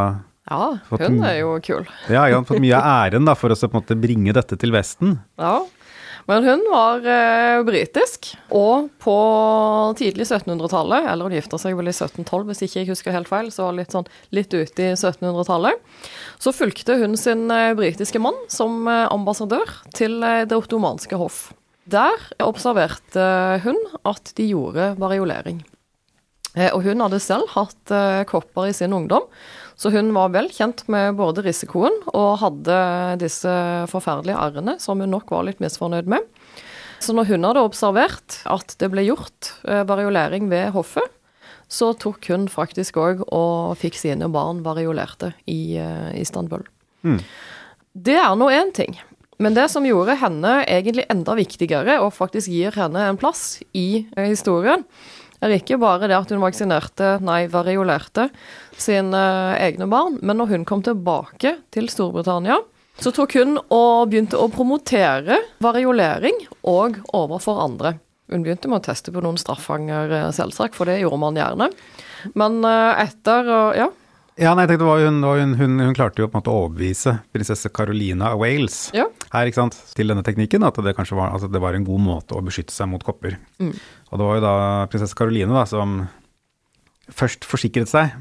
Ja, 0.50 0.76
hun 0.90 1.20
er 1.26 1.40
jo 1.42 1.56
kul. 1.62 1.84
ja, 2.10 2.26
hun 2.28 2.40
har 2.40 2.48
fått 2.48 2.62
mye 2.62 2.78
av 2.78 3.06
æren 3.06 3.26
da, 3.26 3.36
for 3.38 3.52
å 3.52 3.58
på 3.58 3.70
en 3.70 3.80
måte 3.82 3.98
bringe 3.98 4.34
dette 4.34 4.58
til 4.58 4.74
Vesten. 4.74 5.18
Ja. 5.38 5.60
Men 6.30 6.44
hun 6.46 6.60
var 6.70 7.06
eh, 7.10 7.60
britisk, 7.66 8.28
og 8.54 8.86
på 9.02 9.14
tidlig 9.98 10.28
1700-tallet, 10.28 11.08
eller 11.10 11.26
hun 11.26 11.34
gifta 11.34 11.58
seg 11.58 11.74
vel 11.78 11.90
i 11.90 11.94
1712 11.94 12.44
hvis 12.46 12.62
ikke 12.66 12.78
jeg 12.78 12.90
husker 12.92 13.16
helt 13.16 13.30
feil, 13.30 13.48
så 13.50 13.70
litt 13.74 13.96
sånn 13.96 14.06
litt 14.36 14.54
ute 14.54 14.84
i 14.84 14.92
1700-tallet, 14.92 15.80
så 16.38 16.54
fulgte 16.54 17.00
hun 17.00 17.18
sin 17.18 17.48
eh, 17.50 17.72
britiske 17.78 18.22
mann 18.22 18.38
som 18.52 18.84
eh, 18.86 19.08
ambassadør 19.10 19.74
til 19.96 20.20
eh, 20.22 20.44
det 20.46 20.60
ottomanske 20.60 21.18
hoff. 21.18 21.48
Der 21.90 22.14
observerte 22.44 23.26
hun 23.64 23.78
at 24.06 24.30
de 24.38 24.46
gjorde 24.52 24.92
variolering. 25.02 25.64
Eh, 26.54 26.70
og 26.70 26.82
hun 26.86 27.02
hadde 27.02 27.20
selv 27.22 27.50
hatt 27.56 27.94
eh, 27.94 28.22
kopper 28.30 28.70
i 28.70 28.76
sin 28.76 28.94
ungdom, 28.94 29.26
så 29.80 29.88
hun 29.94 30.10
var 30.12 30.32
vel 30.34 30.50
kjent 30.52 30.82
med 30.92 31.16
både 31.16 31.40
risikoen 31.46 31.94
og 32.12 32.40
hadde 32.42 32.80
disse 33.22 33.52
forferdelige 33.88 34.36
arrene, 34.36 34.76
som 34.82 35.00
hun 35.00 35.08
nok 35.14 35.32
var 35.32 35.46
litt 35.48 35.62
misfornøyd 35.62 36.10
med. 36.10 36.26
Så 37.00 37.14
når 37.16 37.30
hun 37.30 37.46
hadde 37.48 37.62
observert 37.64 38.42
at 38.44 38.74
det 38.80 38.90
ble 38.92 39.06
gjort 39.06 39.54
eh, 39.64 39.80
variolering 39.88 40.50
ved 40.52 40.74
hoffet, 40.74 41.08
så 41.70 41.92
tok 41.96 42.28
hun 42.28 42.44
faktisk 42.50 42.98
òg 43.00 43.22
og 43.30 43.78
fikk 43.80 43.96
sine 43.96 44.28
barn 44.32 44.60
variolerte 44.66 45.30
i 45.48 45.78
uh, 45.78 46.10
Istanbul. 46.18 46.64
Mm. 47.06 47.20
Det 47.94 48.16
er 48.18 48.34
nå 48.34 48.48
én 48.50 48.72
ting. 48.74 48.98
Men 49.40 49.54
det 49.56 49.68
som 49.72 49.86
gjorde 49.86 50.18
henne 50.18 50.56
egentlig 50.66 51.06
enda 51.14 51.36
viktigere, 51.38 52.00
og 52.02 52.10
faktisk 52.16 52.50
gir 52.50 52.74
henne 52.74 53.06
en 53.06 53.20
plass 53.20 53.62
i 53.70 54.02
uh, 54.18 54.26
historien, 55.40 55.56
er 55.56 55.62
ikke 55.62 55.78
bare 55.80 56.08
det 56.08 56.16
at 56.16 56.30
hun 56.30 56.42
vaksinerte, 56.42 57.20
nei, 57.22 57.46
variolerte 57.48 58.30
sine 58.76 59.56
egne 59.58 59.88
barn, 59.88 60.18
men 60.22 60.36
når 60.36 60.50
hun 60.50 60.64
kom 60.64 60.82
tilbake 60.82 61.58
til 61.70 61.88
Storbritannia, 61.88 62.60
så 63.00 63.10
tok 63.12 63.34
hun 63.34 63.56
og 63.70 64.10
begynte 64.10 64.36
å 64.36 64.50
promotere 64.52 65.38
variolering 65.60 66.36
òg 66.68 67.00
overfor 67.12 67.62
andre. 67.64 67.98
Hun 68.30 68.44
begynte 68.44 68.68
med 68.68 68.82
å 68.82 68.84
teste 68.84 69.10
på 69.10 69.22
noen 69.24 69.38
straffanger, 69.40 70.10
eh, 70.12 70.30
selvsagt, 70.30 70.74
for 70.76 70.86
det 70.86 71.00
gjorde 71.00 71.18
man 71.18 71.34
gjerne. 71.34 71.70
Men 72.34 72.64
eh, 72.64 73.06
etter 73.06 73.74
Ja? 73.76 73.90
Ja, 74.40 74.54
nei, 74.54 74.64
jeg 74.64 74.78
tenkte 74.78 74.86
hun, 74.88 75.18
hun, 75.20 75.54
hun, 75.58 75.80
hun, 75.80 75.94
klarte 75.94 76.22
jo 76.22 76.28
på 76.30 76.38
en 76.38 76.40
måte 76.40 76.52
å 76.52 76.60
overbevise 76.62 77.18
prinsesse 77.34 77.68
Carolina 77.68 78.30
av 78.32 78.38
Wales 78.40 78.86
ja. 78.96 79.04
Her, 79.30 79.48
ikke 79.48 79.60
sant, 79.60 79.76
til 79.94 80.10
denne 80.10 80.24
teknikken, 80.26 80.64
at 80.66 80.78
det 80.82 80.96
kanskje 80.98 81.18
var, 81.18 81.34
altså 81.34 81.50
det 81.50 81.62
var 81.62 81.76
en 81.76 81.86
god 81.86 82.02
måte 82.02 82.36
å 82.36 82.42
beskytte 82.44 82.74
seg 82.74 82.90
mot 82.90 83.04
kopper. 83.06 83.38
Mm. 83.62 83.74
Og 84.10 84.18
det 84.18 84.26
var 84.26 84.38
jo 84.38 84.44
da 84.46 84.54
prinsesse 84.90 85.18
Caroline 85.18 85.54
da, 85.54 85.66
som 85.70 86.02
først 87.14 87.46
forsikret 87.48 87.90
seg 87.90 88.16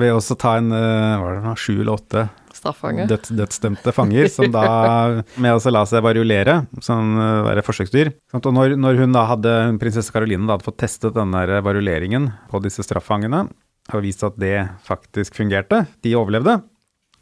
ved 0.00 0.14
å 0.14 0.36
ta 0.40 0.56
en 0.56 0.72
var 0.72 1.36
det 1.36 1.56
sju 1.60 1.74
eller 1.74 1.94
åtte 1.98 2.22
død, 2.62 3.28
dødsdømte 3.36 3.92
fanger, 3.94 4.28
som 4.32 4.48
da 4.52 4.64
med 5.42 5.56
å 5.56 5.72
la 5.72 5.82
seg 5.88 6.04
variolere, 6.04 6.62
som 6.84 7.16
være 7.46 7.64
forsøksdyr. 7.66 8.12
Og 8.38 8.48
når, 8.54 8.76
når, 8.80 9.02
hun 9.02 9.16
da 9.16 9.26
hadde, 9.30 9.54
prinsesse 9.82 10.14
Caroline 10.14 10.46
da 10.46 10.56
hadde 10.56 10.68
fått 10.68 10.80
testet 10.84 11.16
den 11.16 11.34
der 11.34 11.58
varioleringen 11.64 12.30
på 12.50 12.62
disse 12.64 12.84
straffangene, 12.86 13.46
og 13.92 14.04
vist 14.04 14.22
at 14.24 14.36
det 14.38 14.56
faktisk 14.86 15.36
fungerte, 15.40 15.84
de 16.04 16.14
overlevde, 16.18 16.60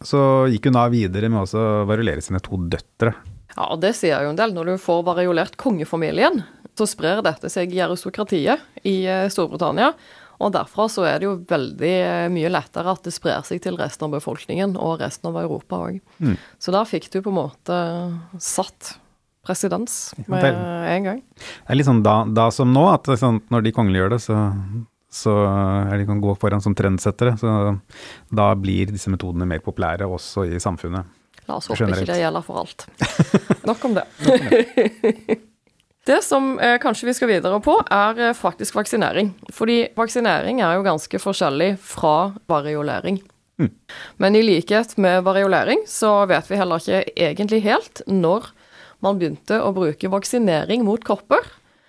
så 0.04 0.22
gikk 0.48 0.70
hun 0.70 0.78
da 0.78 0.86
videre 0.92 1.28
med 1.32 1.44
å 1.44 1.64
variolere 1.88 2.24
sine 2.24 2.40
to 2.44 2.56
døtre. 2.72 3.12
Ja, 3.56 3.74
det 3.80 3.92
sier 3.98 4.24
jo 4.24 4.32
en 4.32 4.38
del. 4.38 4.54
Når 4.56 4.72
du 4.72 4.80
får 4.80 5.04
variolert 5.04 5.58
kongefamilien, 5.60 6.42
så 6.78 6.86
sprer 6.88 7.20
dette 7.24 7.50
seg 7.52 7.74
i 7.74 7.82
aristokratiet 7.84 8.62
i 8.88 9.02
eh, 9.04 9.28
Storbritannia. 9.32 9.92
Og 10.40 10.54
derfra 10.54 10.86
så 10.88 11.04
er 11.04 11.20
det 11.20 11.28
jo 11.28 11.34
veldig 11.48 11.92
eh, 11.98 12.30
mye 12.32 12.52
lettere 12.52 12.94
at 12.94 13.04
det 13.04 13.12
sprer 13.12 13.44
seg 13.44 13.60
til 13.64 13.76
resten 13.80 14.08
av 14.08 14.16
befolkningen 14.16 14.78
og 14.80 15.02
resten 15.02 15.28
av 15.28 15.40
Europa 15.42 15.82
òg. 15.90 16.00
Mm. 16.22 16.38
Så 16.62 16.72
der 16.72 16.88
fikk 16.88 17.10
du 17.12 17.20
på 17.20 17.32
en 17.32 17.40
måte 17.42 17.80
satt 18.40 18.94
presedens 19.44 20.14
med 20.28 20.44
en 20.46 21.10
gang. 21.10 21.20
Det 21.36 21.72
er 21.72 21.78
litt 21.80 21.88
sånn 21.88 22.02
da, 22.04 22.22
da 22.28 22.48
som 22.54 22.72
nå, 22.72 22.86
at 22.92 23.08
sånn, 23.20 23.42
når 23.52 23.66
de 23.66 23.74
kongelige 23.76 24.04
gjør 24.04 24.14
det, 24.14 24.20
så, 24.24 24.38
så 25.10 25.34
er 25.90 25.98
de 25.98 26.06
kan 26.06 26.20
gå 26.22 26.34
foran 26.38 26.62
som 26.62 26.74
trendsettere. 26.78 27.34
Så 27.40 27.76
da 28.30 28.50
blir 28.54 28.92
disse 28.94 29.10
metodene 29.10 29.48
mer 29.50 29.62
populære 29.64 30.06
også 30.06 30.46
i 30.46 30.60
samfunnet. 30.62 31.18
La 31.50 31.58
oss 31.58 31.70
håpe 31.70 31.88
ikke 31.90 32.06
det 32.12 32.20
gjelder 32.20 32.46
for 32.46 32.62
alt. 32.62 32.86
Nok 33.68 33.86
om 33.90 33.98
det. 33.98 34.06
Det 36.06 36.22
som 36.24 36.54
eh, 36.58 36.78
kanskje 36.80 37.10
vi 37.10 37.12
skal 37.14 37.28
videre 37.28 37.58
på, 37.60 37.74
er 37.92 38.20
eh, 38.30 38.36
faktisk 38.36 38.78
vaksinering. 38.78 39.34
Fordi 39.52 39.90
vaksinering 39.98 40.62
er 40.64 40.78
jo 40.78 40.86
ganske 40.86 41.20
forskjellig 41.20 41.74
fra 41.84 42.32
variolering. 42.48 43.20
Mm. 43.60 43.68
Men 44.16 44.38
i 44.38 44.42
likhet 44.42 44.96
med 44.96 45.20
variolering 45.26 45.84
så 45.86 46.24
vet 46.30 46.48
vi 46.48 46.56
heller 46.56 46.80
ikke 46.80 47.04
egentlig 47.28 47.60
helt 47.66 48.00
når 48.08 48.48
man 49.04 49.20
begynte 49.20 49.60
å 49.60 49.74
bruke 49.76 50.10
vaksinering 50.12 50.86
mot 50.88 51.04
kopper. 51.04 51.44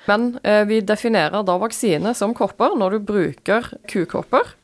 Men 0.09 0.39
eh, 0.43 0.63
vi 0.65 0.81
definerer 0.81 1.43
da 1.45 1.57
vaksine 1.61 2.13
som 2.17 2.33
kopper 2.37 2.73
når 2.79 2.97
du 2.97 3.05
bruker 3.11 3.69
kukopper 3.91 4.55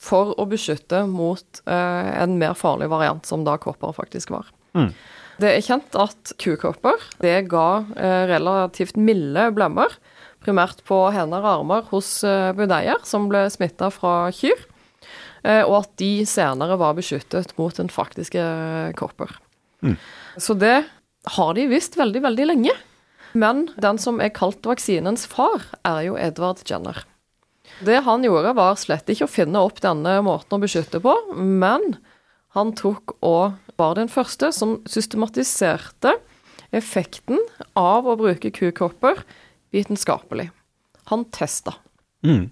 for 0.00 0.34
å 0.40 0.46
beskytte 0.48 1.04
mot 1.08 1.60
eh, 1.64 2.10
en 2.22 2.36
mer 2.40 2.56
farlig 2.56 2.88
variant, 2.92 3.24
som 3.26 3.44
da 3.46 3.56
kopper 3.60 3.96
faktisk 3.96 4.32
var. 4.34 4.48
Mm. 4.76 4.90
Det 5.40 5.52
er 5.52 5.64
kjent 5.64 5.96
at 6.00 6.32
kukopper 6.40 7.02
det 7.20 7.48
ga 7.50 7.84
eh, 7.96 8.22
relativt 8.30 8.96
milde 8.96 9.50
blemmer, 9.56 9.92
primært 10.44 10.80
på 10.86 11.00
hender 11.12 11.44
og 11.44 11.52
armer 11.60 11.86
hos 11.90 12.08
eh, 12.24 12.52
budeier 12.56 13.02
som 13.04 13.28
ble 13.28 13.44
smitta 13.52 13.90
fra 13.92 14.30
kyr, 14.36 14.66
eh, 15.44 15.62
og 15.64 15.82
at 15.82 15.92
de 16.00 16.12
senere 16.28 16.78
var 16.80 16.96
beskyttet 16.96 17.52
mot 17.60 17.76
den 17.76 17.92
faktiske 17.92 18.44
kopper. 18.96 19.36
Mm. 19.84 19.98
Så 20.40 20.56
det 20.56 20.78
har 21.36 21.56
de 21.56 21.66
visst 21.68 21.98
veldig, 21.98 22.22
veldig 22.24 22.46
lenge. 22.52 22.76
Men 23.36 23.66
den 23.82 24.00
som 24.00 24.22
er 24.24 24.32
kalt 24.34 24.64
vaksinens 24.66 25.26
far, 25.28 25.64
er 25.84 26.06
jo 26.08 26.16
Edward 26.20 26.62
Jenner. 26.68 27.02
Det 27.84 27.98
han 28.06 28.24
gjorde, 28.24 28.54
var 28.56 28.78
slett 28.80 29.10
ikke 29.12 29.26
å 29.26 29.30
finne 29.30 29.60
opp 29.60 29.82
denne 29.84 30.18
måten 30.24 30.56
å 30.56 30.62
beskytte 30.62 31.02
på, 31.04 31.12
men 31.36 31.98
han 32.56 32.72
tok 32.78 33.18
og 33.26 33.58
var 33.76 33.98
den 33.98 34.08
første 34.08 34.48
som 34.56 34.78
systematiserte 34.88 36.14
effekten 36.76 37.42
av 37.76 38.08
å 38.08 38.16
bruke 38.16 38.52
kukopper 38.54 39.20
vitenskapelig. 39.74 40.48
Han 41.12 41.26
testa. 41.34 41.76
Mm. 42.24 42.48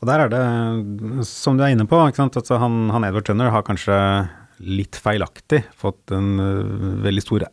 Og 0.00 0.08
der 0.08 0.24
er 0.24 0.30
det, 0.30 0.44
som 1.26 1.58
du 1.58 1.64
er 1.64 1.74
inne 1.74 1.88
på, 1.90 1.98
altså 1.98 2.60
han, 2.60 2.86
han, 2.94 3.06
Edward 3.08 3.28
Jenner 3.28 3.50
har 3.54 3.66
kanskje 3.66 3.96
litt 4.62 4.96
feilaktig 5.00 5.64
fått 5.74 6.14
en 6.14 6.38
uh, 6.38 7.02
veldig 7.02 7.24
stor 7.24 7.48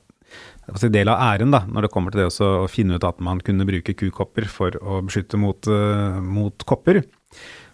del 0.94 1.10
av 1.12 1.20
æren 1.20 1.54
da, 1.54 1.64
når 1.68 1.88
det 1.88 1.92
kommer 1.94 2.14
til 2.14 2.24
det 2.24 2.30
å 2.46 2.68
finne 2.72 2.98
ut 2.98 3.08
at 3.08 3.20
man 3.24 3.42
kunne 3.44 3.68
bruke 3.68 3.96
kukopper 3.98 4.48
for 4.50 4.78
å 4.82 5.02
beskytte 5.06 5.40
mot, 5.42 5.68
uh, 5.68 6.22
mot 6.22 6.66
kopper. 6.70 7.02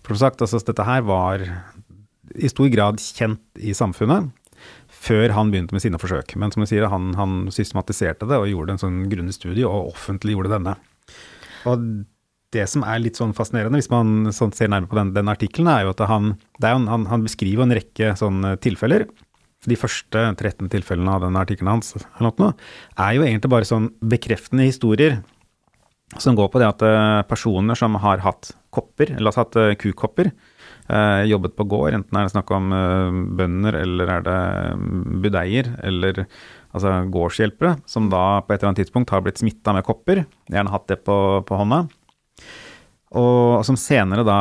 For 0.06 0.15
som 0.15 0.27
sagt, 0.27 0.41
altså, 0.41 0.62
dette 0.63 0.88
her 0.88 1.03
var 1.08 1.44
i 2.38 2.50
stor 2.51 2.70
grad 2.72 3.00
kjent 3.01 3.44
i 3.60 3.74
samfunnet 3.75 4.32
før 4.98 5.32
han 5.36 5.51
begynte 5.53 5.75
med 5.75 5.84
sine 5.84 6.00
forsøk. 6.01 6.36
Men 6.39 6.51
som 6.53 6.63
du 6.63 6.70
sier, 6.70 6.88
han, 6.89 7.12
han 7.20 7.48
systematiserte 7.53 8.27
det 8.29 8.39
og 8.39 8.50
gjorde 8.50 8.75
en 8.75 8.82
sånn 8.82 9.01
grundig 9.12 9.36
studie, 9.38 9.67
og 9.67 9.94
offentliggjorde 9.94 10.56
denne. 10.56 10.74
Og 11.70 11.84
det 12.56 12.63
som 12.72 12.84
er 12.88 13.01
litt 13.03 13.20
sånn 13.20 13.36
fascinerende, 13.38 13.79
hvis 13.79 13.91
man 13.91 14.32
sånn 14.36 14.53
ser 14.56 14.72
nærmere 14.72 14.91
på 14.91 15.00
den, 15.00 15.13
den 15.15 15.32
artikkelen, 15.32 15.70
er 15.72 15.86
jo 15.86 15.94
at 15.94 16.03
han, 16.10 16.34
jo, 16.63 16.74
han, 16.89 17.08
han, 17.12 17.25
beskriver 17.25 17.67
en 17.67 17.75
rekke 17.75 18.13
sånne 18.20 18.56
tilfeller. 18.63 19.06
De 19.66 19.76
første 19.80 20.22
13 20.38 20.70
tilfellene 20.70 21.16
av 21.18 21.26
den 21.26 21.40
artikkelen 21.40 21.72
hans 21.74 21.96
noe, 22.22 22.52
er 22.94 23.18
jo 23.18 23.26
egentlig 23.26 23.52
bare 23.52 23.68
sånn 23.68 23.90
bekreftende 24.06 24.68
historier 24.68 25.18
som 26.16 26.38
går 26.38 26.52
på 26.52 26.62
det 26.62 26.70
at 26.70 26.84
eh, 26.88 27.22
personer 27.28 27.76
som 27.76 27.98
har 28.00 28.22
hatt 28.24 28.54
kopper, 28.74 29.12
eller 29.18 29.30
altså 29.30 29.44
hatt 29.44 29.58
eh, 29.60 29.74
kukopper, 29.80 30.30
eh, 30.88 31.24
jobbet 31.28 31.58
på 31.58 31.66
gård, 31.68 31.98
enten 31.98 32.20
er 32.20 32.28
det 32.28 32.34
snakk 32.34 32.54
om 32.56 32.72
bønder 33.38 33.80
eller 33.82 34.14
er 34.16 34.24
det 34.28 34.40
mm, 34.80 35.04
budeier 35.26 35.72
eller 35.84 36.24
altså 36.72 36.94
gårdshjelpere, 37.12 37.76
som 37.90 38.08
da 38.14 38.40
på 38.40 38.54
et 38.54 38.62
eller 38.62 38.72
annet 38.72 38.86
tidspunkt 38.86 39.12
har 39.12 39.24
blitt 39.26 39.42
smitta 39.42 39.76
med 39.76 39.86
kopper, 39.88 40.24
gjerne 40.48 40.72
hatt 40.72 40.88
det 40.92 41.02
på, 41.04 41.18
på 41.48 41.60
hånda, 41.60 41.84
og 43.18 43.66
som 43.68 43.80
senere 43.80 44.24
da 44.28 44.40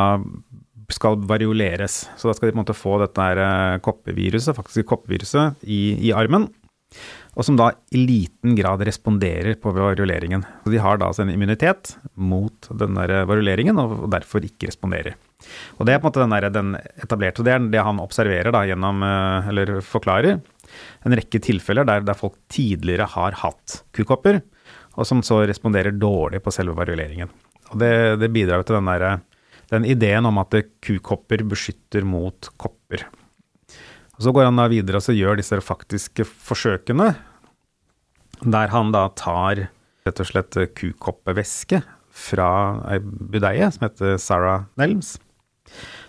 skal 0.93 1.19
varioleres. 1.27 2.05
Så 2.17 2.29
da 2.29 2.35
skal 2.37 2.49
de 2.49 2.55
på 2.55 2.59
en 2.59 2.63
måte 2.63 2.77
få 2.77 2.97
dette 3.01 3.23
her 3.29 3.41
eh, 3.43 3.81
koppeviruset, 3.83 4.55
faktisk 4.57 4.87
koppeviruset, 4.93 5.63
i, 5.67 5.81
i 6.07 6.13
armen 6.15 6.47
og 7.37 7.45
som 7.45 7.57
da 7.59 7.69
i 7.93 7.99
liten 8.01 8.55
grad 8.57 8.81
responderer 8.87 9.59
på 9.61 9.71
varioleringen. 9.75 10.41
Så 10.63 10.73
de 10.73 10.79
har 10.81 10.97
da 10.97 11.11
en 11.21 11.29
immunitet 11.29 11.93
mot 12.15 12.69
den 12.81 12.97
der 12.97 13.27
varioleringen, 13.29 13.77
og 13.77 14.07
derfor 14.09 14.45
ikke 14.45 14.71
responderer. 14.71 15.17
Og 15.77 15.85
det 15.85 15.93
er 15.93 16.01
på 16.01 16.07
en 16.07 16.09
måte 16.09 16.23
den, 16.23 16.33
der, 16.33 16.49
den 16.49 16.73
etablerte, 16.97 17.45
det 17.45 17.53
er 17.53 17.67
det 17.75 17.83
han 17.85 18.01
observerer 18.01 18.49
da 18.55 18.63
gjennom, 18.65 19.05
eh, 19.05 19.51
eller 19.53 19.75
forklarer, 19.85 20.41
en 21.05 21.17
rekke 21.19 21.41
tilfeller 21.45 21.85
der, 21.87 22.01
der 22.07 22.17
folk 22.17 22.39
tidligere 22.51 23.05
har 23.13 23.37
hatt 23.43 23.81
kukopper, 23.95 24.41
og 24.97 25.05
som 25.05 25.21
så 25.21 25.43
responderer 25.45 25.93
dårlig 25.93 26.41
på 26.41 26.53
selve 26.55 26.73
varioleringen. 26.79 27.29
Og 27.69 27.77
det, 27.83 27.93
det 28.23 28.33
bidrar 28.33 28.65
til 28.65 28.79
den, 28.79 28.89
der, 28.89 29.21
den 29.71 29.87
ideen 29.87 30.27
om 30.27 30.41
at 30.41 30.55
kukopper 30.83 31.45
beskytter 31.47 32.03
mot 32.07 32.49
kopper. 32.59 33.05
Og 34.17 34.23
Så 34.23 34.31
går 34.33 34.49
han 34.49 34.57
da 34.57 34.65
videre 34.71 34.97
og 34.97 35.03
så 35.05 35.13
gjør 35.13 35.37
disse 35.37 35.59
faktiske 35.61 36.25
forsøkene, 36.25 37.11
der 38.41 38.67
han 38.73 38.91
da 38.93 39.09
tar 39.17 39.67
rett 40.07 40.19
og 40.23 40.27
slett 40.29 40.57
kukoppevæske 40.77 41.81
fra 42.17 42.49
ei 42.89 42.99
budeie 43.03 43.67
som 43.73 43.83
heter 43.85 44.17
Sarah 44.21 44.61
Nelms, 44.79 45.09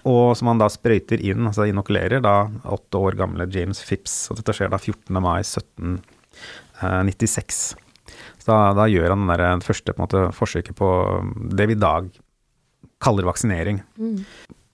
og 0.09 0.37
som 0.39 0.47
han 0.53 0.61
da 0.61 0.69
sprøyter 0.73 1.19
inn, 1.21 1.47
altså 1.51 1.63
inokulerer, 1.69 2.21
da 2.25 2.37
åtte 2.65 2.97
år 3.03 3.15
gamle 3.19 3.45
James 3.53 3.81
Phipps. 3.85 4.31
Og 4.31 4.37
dette 4.39 4.55
skjer 4.57 4.71
da 4.73 4.79
14. 4.79 5.21
mai 5.21 5.41
1796. 5.43 7.75
Så 8.39 8.47
da, 8.47 8.73
da 8.79 8.85
gjør 8.89 9.11
han 9.13 9.23
det 9.29 9.67
første 9.67 9.93
på 9.93 10.03
måte, 10.05 10.21
forsøket 10.37 10.75
på 10.79 10.89
det 11.59 11.67
vi 11.69 11.75
i 11.77 11.83
dag 11.83 12.03
kaller 13.05 13.29
vaksinering. 13.29 13.83
Mm. 13.99 14.23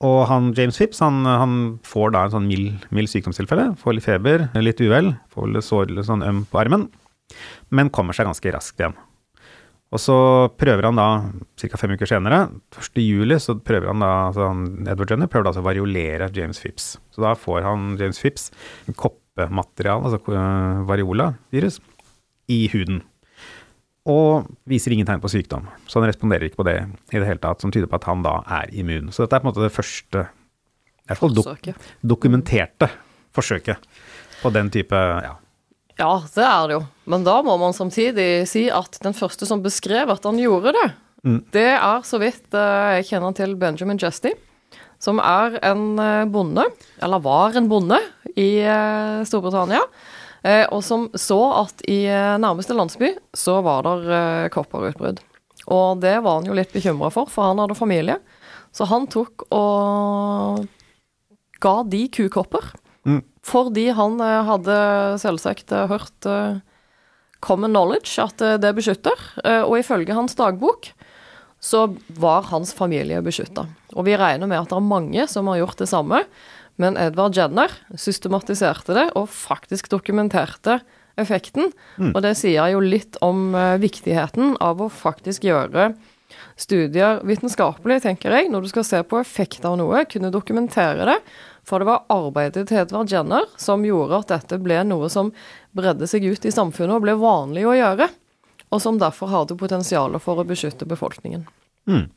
Og 0.05 0.19
han, 0.29 0.51
James 0.57 0.77
Phipps 0.81 1.01
han, 1.05 1.23
han, 1.25 1.57
får 1.87 2.13
da 2.15 2.27
en 2.27 2.35
sånn 2.35 2.51
mild, 2.51 2.85
mild 2.95 3.11
sykdomstilfelle. 3.13 3.71
Får 3.81 3.97
litt 3.97 4.07
feber, 4.07 4.49
litt 4.61 4.83
uvel, 4.85 5.15
får 5.33 5.51
litt 5.55 5.67
sår, 5.67 5.95
litt 5.95 6.09
sånn 6.09 6.25
øm 6.27 6.45
på 6.51 6.61
armen. 6.61 6.89
Men 7.75 7.93
kommer 7.95 8.17
seg 8.17 8.29
ganske 8.29 8.53
raskt 8.55 8.83
igjen. 8.83 8.97
Og 9.95 10.01
så 10.03 10.17
prøver 10.59 10.89
han 10.89 10.99
da, 10.99 11.09
ca. 11.61 11.79
fem 11.79 11.95
uker 11.95 12.09
senere, 12.11 12.41
1. 12.75 12.99
juli, 12.99 13.37
så 13.39 13.55
prøver 13.63 13.93
han 13.93 14.03
da, 14.03 14.11
altså 14.33 14.49
Edward 14.91 15.13
Jenner 15.13 15.31
prøver 15.31 15.47
da 15.47 15.53
altså 15.53 15.63
å 15.63 15.69
variolere 15.69 16.31
James 16.35 16.59
Phipps. 16.59 16.97
Så 17.15 17.23
da 17.23 17.37
får 17.39 17.63
han 17.63 17.93
James 18.01 18.19
Phipps 18.19 18.49
koppemateriale, 18.99 20.11
altså 20.11 20.41
variola-virus, 20.91 21.79
i 22.51 22.65
huden 22.75 23.05
og 24.05 24.49
viser 24.69 24.93
ingen 24.93 25.09
tegn 25.09 25.23
på 25.23 25.31
sykdom. 25.33 25.69
Så 25.89 26.01
han 26.01 26.11
responderer 26.11 26.49
ikke 26.49 26.61
på 26.61 26.67
det 26.69 26.77
i 26.85 27.17
det 27.17 27.25
hele 27.25 27.41
tatt, 27.41 27.63
som 27.65 27.73
tyder 27.73 27.89
på 27.89 27.97
at 27.97 28.09
han 28.09 28.25
da 28.25 28.39
er 28.61 28.73
immun. 28.77 29.09
Så 29.13 29.25
dette 29.25 29.39
er 29.39 29.45
på 29.45 29.49
en 29.49 29.53
måte 29.53 29.65
det 29.65 29.73
første, 29.73 30.27
i 31.05 31.09
hvert 31.09 31.21
fall 31.21 31.35
dok 31.37 31.71
dokumenterte 32.05 32.91
forsøket 33.35 33.89
på 34.43 34.53
den 34.55 34.69
type 34.73 34.97
ja. 34.97 35.35
ja, 35.99 36.13
det 36.37 36.45
er 36.45 36.69
det 36.69 36.77
jo. 36.77 36.83
Men 37.11 37.25
da 37.27 37.39
må 37.45 37.57
man 37.61 37.77
samtidig 37.77 38.45
si 38.49 38.67
at 38.73 39.01
den 39.05 39.17
første 39.17 39.49
som 39.49 39.65
beskrev 39.65 40.13
at 40.13 40.29
han 40.29 40.41
gjorde 40.41 40.75
det, 40.77 40.89
mm. 41.25 41.41
det 41.57 41.71
er 41.75 42.05
så 42.05 42.21
vidt 42.23 42.57
eh, 42.57 42.99
jeg 43.01 43.09
kjenner 43.15 43.37
til 43.37 43.57
Benjamin 43.61 44.01
Justy, 44.01 44.35
som 45.01 45.21
er 45.21 45.59
en 45.65 45.95
eh, 46.01 46.27
bonde, 46.33 46.69
eller 47.01 47.25
var 47.25 47.57
en 47.57 47.73
bonde, 47.73 48.01
i 48.35 48.59
eh, 48.67 49.25
Storbritannia 49.29 49.81
og 50.45 50.83
som 50.85 51.07
så 51.17 51.41
at 51.63 51.85
i 51.89 52.05
eh, 52.05 52.37
nærmeste 52.41 52.77
landsby 52.77 53.15
så 53.37 53.61
var 53.65 53.87
det 53.87 54.13
eh, 54.13 54.49
kopperutbrudd. 54.53 55.23
Og 55.73 56.01
det 56.03 56.19
var 56.25 56.41
han 56.41 56.49
jo 56.49 56.57
litt 56.57 56.75
bekymra 56.75 57.09
for, 57.15 57.31
for 57.33 57.49
han 57.49 57.63
hadde 57.63 57.79
familie. 57.79 58.19
Så 58.75 58.85
han 58.91 59.07
tok 59.09 59.47
og 59.55 60.67
ga 61.65 61.75
de 61.89 62.03
kukopper. 62.13 62.75
Mm. 63.09 63.23
Fordi 63.45 63.89
han 63.97 64.21
eh, 64.21 64.43
hadde 64.51 64.77
selvsagt 65.23 65.73
eh, 65.73 65.89
hørt 65.89 66.29
eh, 66.29 66.61
common 67.45 67.73
knowledge, 67.73 68.17
at 68.21 68.45
eh, 68.45 68.59
det 68.61 68.75
beskytter. 68.77 69.29
Eh, 69.45 69.63
og 69.63 69.79
ifølge 69.81 70.17
hans 70.17 70.37
dagbok 70.39 70.93
så 71.65 71.87
var 72.21 72.51
hans 72.51 72.75
familie 72.77 73.23
beskytta. 73.25 73.65
Og 73.97 74.05
vi 74.05 74.19
regner 74.21 74.49
med 74.51 74.61
at 74.61 74.69
det 74.69 74.77
er 74.77 74.85
mange 74.85 75.25
som 75.31 75.49
har 75.49 75.63
gjort 75.63 75.81
det 75.81 75.89
samme. 75.89 76.21
Men 76.81 76.99
Edvard 76.99 77.37
Jenner 77.37 77.73
systematiserte 77.95 78.97
det 78.97 79.07
og 79.19 79.31
faktisk 79.31 79.91
dokumenterte 79.93 80.81
effekten. 81.21 81.71
Og 82.11 82.21
det 82.25 82.35
sier 82.41 82.73
jo 82.73 82.83
litt 82.83 83.19
om 83.23 83.53
eh, 83.55 83.77
viktigheten 83.83 84.57
av 84.65 84.83
å 84.83 84.91
faktisk 84.91 85.47
gjøre 85.47 85.93
studier 86.59 87.21
vitenskapelig, 87.27 88.01
tenker 88.05 88.35
jeg, 88.35 88.49
når 88.51 88.65
du 88.65 88.71
skal 88.71 88.87
se 88.87 89.01
på 89.07 89.19
effekt 89.21 89.65
av 89.67 89.77
noe, 89.79 90.05
kunne 90.11 90.33
dokumentere 90.35 91.07
det. 91.09 91.19
For 91.65 91.81
det 91.81 91.89
var 91.89 92.05
arbeidet 92.13 92.67
til 92.69 92.83
Edvard 92.83 93.11
Jenner 93.11 93.47
som 93.61 93.85
gjorde 93.87 94.21
at 94.21 94.35
dette 94.35 94.59
ble 94.63 94.83
noe 94.87 95.09
som 95.13 95.33
bredde 95.77 96.09
seg 96.11 96.27
ut 96.27 96.45
i 96.45 96.53
samfunnet 96.55 96.99
og 96.99 97.07
ble 97.07 97.17
vanlig 97.21 97.65
å 97.67 97.77
gjøre. 97.79 98.11
Og 98.75 98.83
som 98.83 98.99
derfor 98.99 99.31
hadde 99.31 99.57
potensial 99.59 100.19
for 100.23 100.41
å 100.41 100.47
beskytte 100.49 100.89
befolkningen. 100.89 101.47
Mm. 101.89 102.09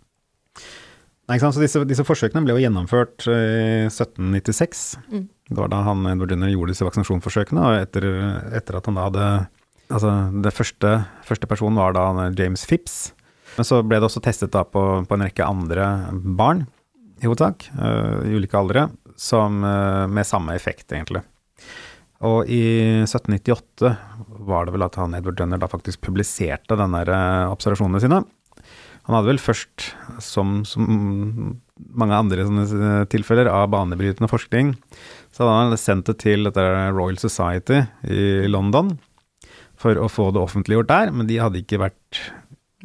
Nei, 1.28 1.36
ikke 1.36 1.44
sant? 1.44 1.58
Så 1.58 1.64
disse, 1.64 1.84
disse 1.90 2.06
forsøkene 2.08 2.46
ble 2.46 2.56
jo 2.56 2.64
gjennomført 2.64 3.28
eh, 3.28 3.84
i 3.84 3.90
1796. 3.90 4.84
Mm. 5.12 5.26
Det 5.52 5.60
var 5.60 5.72
da 5.74 5.82
han 5.84 6.08
Edward 6.08 6.32
Jenner 6.32 6.52
gjorde 6.54 6.72
disse 6.72 6.88
vaksinasjonsforsøkene, 6.88 7.64
og 7.68 7.82
etter, 7.82 8.08
etter 8.56 8.80
at 8.80 8.88
han 8.90 9.00
da 9.00 9.08
hadde 9.10 9.30
Altså, 9.88 10.10
det 10.44 10.52
første, 10.52 10.90
første 11.24 11.48
personen 11.48 11.80
var 11.80 11.94
da 11.96 12.28
James 12.36 12.66
Phipps. 12.68 13.14
Men 13.56 13.68
så 13.68 13.80
ble 13.86 14.02
det 14.02 14.10
også 14.10 14.20
testet 14.24 14.52
da 14.52 14.66
på, 14.68 14.82
på 15.08 15.16
en 15.16 15.24
rekke 15.24 15.48
andre 15.48 15.86
barn, 16.38 16.66
i 17.18 17.26
hovedsak, 17.26 17.70
uh, 17.80 18.20
i 18.28 18.36
ulike 18.36 18.58
aldre, 18.60 18.90
som, 19.18 19.62
uh, 19.64 20.04
med 20.12 20.28
samme 20.28 20.54
effekt, 20.60 20.92
egentlig. 20.92 21.24
Og 22.28 22.50
i 22.52 22.62
1798 23.06 23.94
var 24.50 24.68
det 24.68 24.76
vel 24.76 24.86
at 24.86 25.00
han 25.00 25.16
Edward 25.18 25.40
Jenner 25.42 25.62
da 25.62 25.70
faktisk 25.72 26.04
publiserte 26.06 26.78
denne 26.78 27.02
observasjonene 27.48 28.04
sine. 28.04 28.22
Han 29.08 29.16
hadde 29.16 29.32
vel 29.32 29.40
først, 29.40 29.92
som, 30.24 30.62
som 30.68 30.88
mange 31.96 32.18
andre 32.18 32.44
sånne 32.44 33.06
tilfeller 33.12 33.48
av 33.48 33.70
banebrytende 33.72 34.28
forskning, 34.28 34.74
så 35.32 35.46
hadde 35.46 35.58
han 35.58 35.80
sendt 35.80 36.10
det 36.12 36.18
til 36.26 36.50
Royal 36.52 37.20
Society 37.22 37.86
i 38.04 38.50
London 38.52 38.98
for 39.78 40.00
å 40.02 40.10
få 40.12 40.32
det 40.36 40.42
offentliggjort 40.42 40.90
der, 40.90 41.14
men 41.14 41.30
de 41.30 41.40
hadde 41.40 41.62
ikke 41.62 41.80
vært 41.80 42.22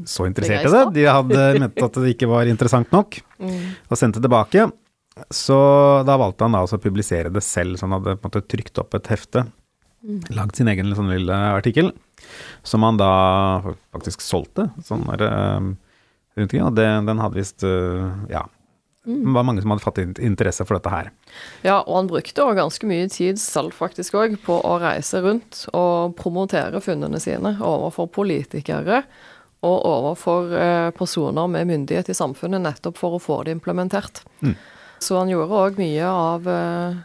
så 0.09 0.27
interessert 0.29 0.69
i 0.69 0.73
det. 0.73 0.85
De 0.97 1.09
hadde 1.09 1.49
ment 1.61 1.83
at 1.85 1.99
det 1.99 2.15
ikke 2.15 2.31
var 2.31 2.49
interessant 2.49 2.93
nok, 2.95 3.19
og 3.91 3.99
sendte 3.99 4.21
det 4.21 4.29
tilbake. 4.29 4.69
Så 5.33 5.57
da 6.09 6.17
valgte 6.21 6.47
han 6.47 6.55
da 6.57 6.63
også 6.65 6.79
å 6.79 6.83
publisere 6.83 7.33
det 7.33 7.43
selv, 7.45 7.77
så 7.77 7.89
han 7.89 7.99
hadde 7.99 8.17
på 8.17 8.25
en 8.25 8.31
måte 8.31 8.47
trykt 8.49 8.81
opp 8.81 8.95
et 8.97 9.11
hefte, 9.13 9.45
lagd 10.33 10.59
sin 10.59 10.71
egen 10.73 10.95
sånn 10.97 11.13
lille 11.13 11.37
artikkel, 11.53 11.93
som 12.67 12.85
han 12.87 13.01
da 13.01 13.11
faktisk 13.93 14.25
solgte. 14.25 14.71
Sånn 14.87 15.05
der, 15.11 15.27
eh, 15.29 15.73
rundt 16.37 16.49
omkring, 16.49 16.67
og 16.67 16.75
det, 16.79 16.89
den 17.09 17.23
hadde 17.23 17.41
visst 17.41 17.65
eh, 17.67 18.11
Ja. 18.33 18.47
Det 19.03 19.33
var 19.35 19.43
mange 19.43 19.59
som 19.65 19.73
hadde 19.73 19.83
fått 19.83 19.99
interesse 20.23 20.63
for 20.63 20.79
dette 20.79 20.91
her. 20.93 21.09
Ja, 21.67 21.81
og 21.81 21.97
han 21.97 22.11
brukte 22.11 22.45
også 22.45 22.55
ganske 22.55 22.87
mye 22.87 23.09
tid 23.11 23.41
selv 23.43 23.75
faktisk 23.75 24.15
òg 24.15 24.37
på 24.45 24.61
å 24.63 24.77
reise 24.79 25.19
rundt 25.25 25.65
og 25.75 26.15
promotere 26.21 26.79
funnene 26.85 27.19
sine 27.19 27.57
overfor 27.59 28.07
politikere 28.15 29.01
og 29.67 29.87
overfor 29.87 30.55
eh, 30.59 30.91
personer 30.95 31.51
med 31.51 31.67
myndighet 31.71 32.11
i 32.11 32.17
samfunnet, 32.19 32.63
nettopp 32.63 32.99
for 32.99 33.19
å 33.19 33.23
få 33.23 33.41
det 33.47 33.57
implementert. 33.57 34.23
Mm. 34.43 34.55
Så 35.03 35.19
han 35.19 35.31
gjorde 35.31 35.59
òg 35.59 35.83
mye 35.83 36.07
av 36.07 36.47
eh, 36.51 37.03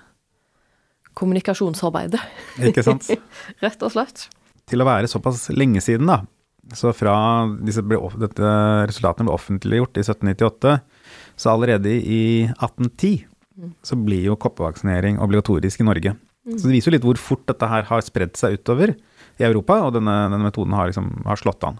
kommunikasjonsarbeidet, 1.17 2.21
Ikke 2.69 2.85
sant? 2.85 3.09
rett 3.65 3.85
og 3.85 3.93
slett. 3.93 4.27
Til 4.69 4.83
å 4.83 4.89
være 4.89 5.09
såpass 5.09 5.47
lenge 5.53 5.81
siden, 5.81 6.09
da. 6.09 6.21
Så 6.75 6.91
fra 6.95 7.15
disse 7.63 7.83
ble, 7.85 7.99
dette 8.19 8.51
resultatene 8.89 9.27
ble 9.29 9.35
offentliggjort 9.37 9.99
i 9.99 10.03
1798, 10.03 10.73
så 11.39 11.51
allerede 11.53 11.93
i 11.93 12.21
1810 12.49 13.27
så 13.85 13.97
blir 13.97 14.27
jo 14.27 14.37
koppevaksinering 14.39 15.21
obligatorisk 15.23 15.81
i 15.81 15.87
Norge. 15.87 16.13
Så 16.47 16.69
det 16.69 16.77
viser 16.77 16.91
jo 16.91 16.95
litt 16.95 17.07
hvor 17.07 17.19
fort 17.19 17.45
dette 17.49 17.67
her 17.67 17.87
har 17.89 18.03
spredd 18.05 18.37
seg 18.39 18.59
utover 18.59 18.93
i 19.37 19.45
Europa, 19.47 19.81
og 19.83 19.95
denne, 19.97 20.15
denne 20.31 20.45
metoden 20.47 20.75
har, 20.77 20.91
liksom, 20.91 21.09
har 21.27 21.39
slått 21.39 21.65
an. 21.67 21.79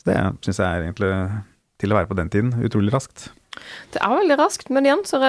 Så 0.00 0.10
det 0.10 0.18
syns 0.44 0.60
jeg 0.60 0.66
er 0.66 0.86
egentlig, 0.86 1.12
til 1.80 1.92
å 1.92 2.00
være 2.00 2.10
på 2.10 2.18
den 2.18 2.32
tiden, 2.32 2.52
utrolig 2.66 2.92
raskt. 2.92 3.30
Det 3.92 4.00
er 4.02 4.12
veldig 4.12 4.36
raskt, 4.40 4.70
men 4.72 4.86
igjen 4.86 5.02
så, 5.08 5.20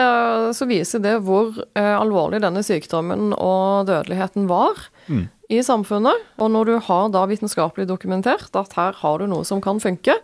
så 0.56 0.68
viser 0.70 1.02
det 1.04 1.16
hvor 1.26 1.56
eh, 1.80 1.96
alvorlig 1.96 2.42
denne 2.44 2.64
sykdommen 2.66 3.32
og 3.38 3.90
dødeligheten 3.90 4.50
var 4.52 4.88
Mm. 5.12 5.26
I 5.52 5.60
samfunnet. 5.66 6.24
Og 6.40 6.52
når 6.54 6.70
du 6.70 6.74
har 6.88 7.12
da 7.14 7.26
vitenskapelig 7.30 7.90
dokumentert 7.90 8.56
at 8.58 8.76
her 8.78 8.98
har 9.02 9.20
du 9.22 9.28
noe 9.30 9.48
som 9.48 9.62
kan 9.64 9.82
funke, 9.84 10.16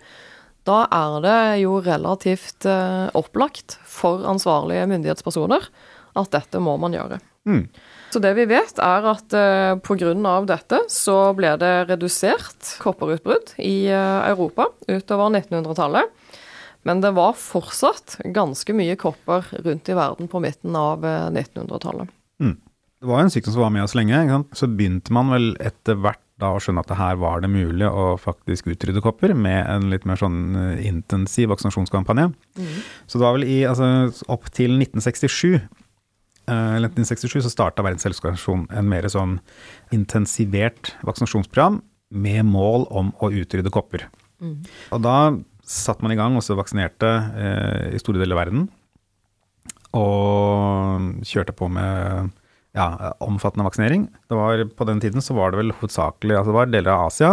da 0.67 0.79
er 0.91 1.19
det 1.23 1.37
jo 1.63 1.77
relativt 1.83 2.67
eh, 2.67 3.07
opplagt 3.15 3.77
for 3.87 4.25
ansvarlige 4.27 4.87
myndighetspersoner 4.91 5.69
at 6.17 6.33
dette 6.33 6.59
må 6.63 6.75
man 6.81 6.95
gjøre. 6.95 7.21
Mm. 7.47 7.67
Så 8.11 8.19
det 8.23 8.33
vi 8.37 8.47
vet 8.49 8.79
er 8.83 9.07
at 9.11 9.35
eh, 9.35 9.75
pga. 9.83 10.13
dette 10.47 10.81
så 10.91 11.17
ble 11.35 11.53
det 11.59 11.73
redusert 11.91 12.75
kopperutbrudd 12.83 13.55
i 13.59 13.87
eh, 13.91 14.29
Europa 14.31 14.69
utover 14.87 15.31
1900-tallet. 15.31 16.11
Men 16.87 17.01
det 17.03 17.11
var 17.17 17.35
fortsatt 17.35 18.19
ganske 18.35 18.75
mye 18.75 18.95
kopper 18.99 19.47
rundt 19.63 19.89
i 19.89 19.95
verden 19.97 20.29
på 20.31 20.39
midten 20.43 20.75
av 20.75 21.03
eh, 21.03 21.27
1900-tallet. 21.31 22.11
Det 22.97 23.05
var 23.05 23.21
jo 23.21 23.27
en 23.27 23.33
sykdom 23.33 23.53
som 23.53 23.61
var 23.61 23.73
med 23.75 23.85
oss 23.85 23.93
lenge. 23.97 24.39
Så 24.57 24.69
begynte 24.69 25.13
man 25.13 25.29
vel 25.29 25.51
etter 25.61 25.99
hvert 26.01 26.21
da 26.41 26.51
å 26.53 26.61
skjønne 26.61 26.83
at 26.83 26.89
det 26.91 26.99
her 26.99 27.17
var 27.17 27.41
det 27.41 27.49
mulig 27.49 27.87
å 27.89 28.11
faktisk 28.21 28.69
utrydde 28.69 29.01
kopper 29.05 29.33
med 29.37 29.57
en 29.69 29.87
litt 29.89 30.05
mer 30.05 30.19
sånn 30.21 30.57
eh, 30.57 30.85
intensiv 30.85 31.49
vaksinasjonskampanje. 31.53 32.29
Så 33.09 33.17
det 33.17 33.25
var 33.25 33.37
vel 33.37 33.47
i, 33.49 33.57
altså 33.69 34.09
opp 34.29 34.49
til 34.53 34.75
1967 34.77 35.57
eh, 35.57 36.71
eller 36.77 36.91
1967 36.93 37.41
så 37.41 37.53
starta 37.53 37.85
Verdens 37.85 38.05
helseorganisasjon 38.05 38.67
en 38.69 38.89
mer 38.89 39.09
sånn 39.13 39.39
intensivert 39.97 40.93
vaksinasjonsprogram 41.09 41.81
med 42.13 42.45
mål 42.49 42.85
om 42.93 43.13
å 43.17 43.31
utrydde 43.33 43.73
kopper. 43.73 44.05
Og 44.93 45.01
da 45.01 45.17
satte 45.67 46.05
man 46.05 46.13
i 46.13 46.19
gang 46.19 46.37
og 46.37 46.45
så 46.45 46.55
vaksinerte 46.57 47.13
eh, 47.33 47.95
i 47.97 48.01
store 48.01 48.21
deler 48.21 48.37
av 48.37 48.43
verden. 48.45 48.67
Og 49.97 51.25
kjørte 51.25 51.57
på 51.57 51.69
med 51.73 52.29
ja, 52.77 53.13
omfattende 53.25 53.65
vaksinering. 53.67 54.07
Det 54.29 54.37
var, 54.37 54.63
på 54.77 54.87
den 54.89 55.01
tiden 55.03 55.23
så 55.23 55.35
var 55.37 55.53
det 55.53 55.63
vel 55.63 55.75
hovedsakelig 55.79 56.37
altså 56.37 56.53
det 56.53 56.59
var 56.59 56.73
deler 56.73 56.93
av 56.93 57.07
Asia, 57.09 57.31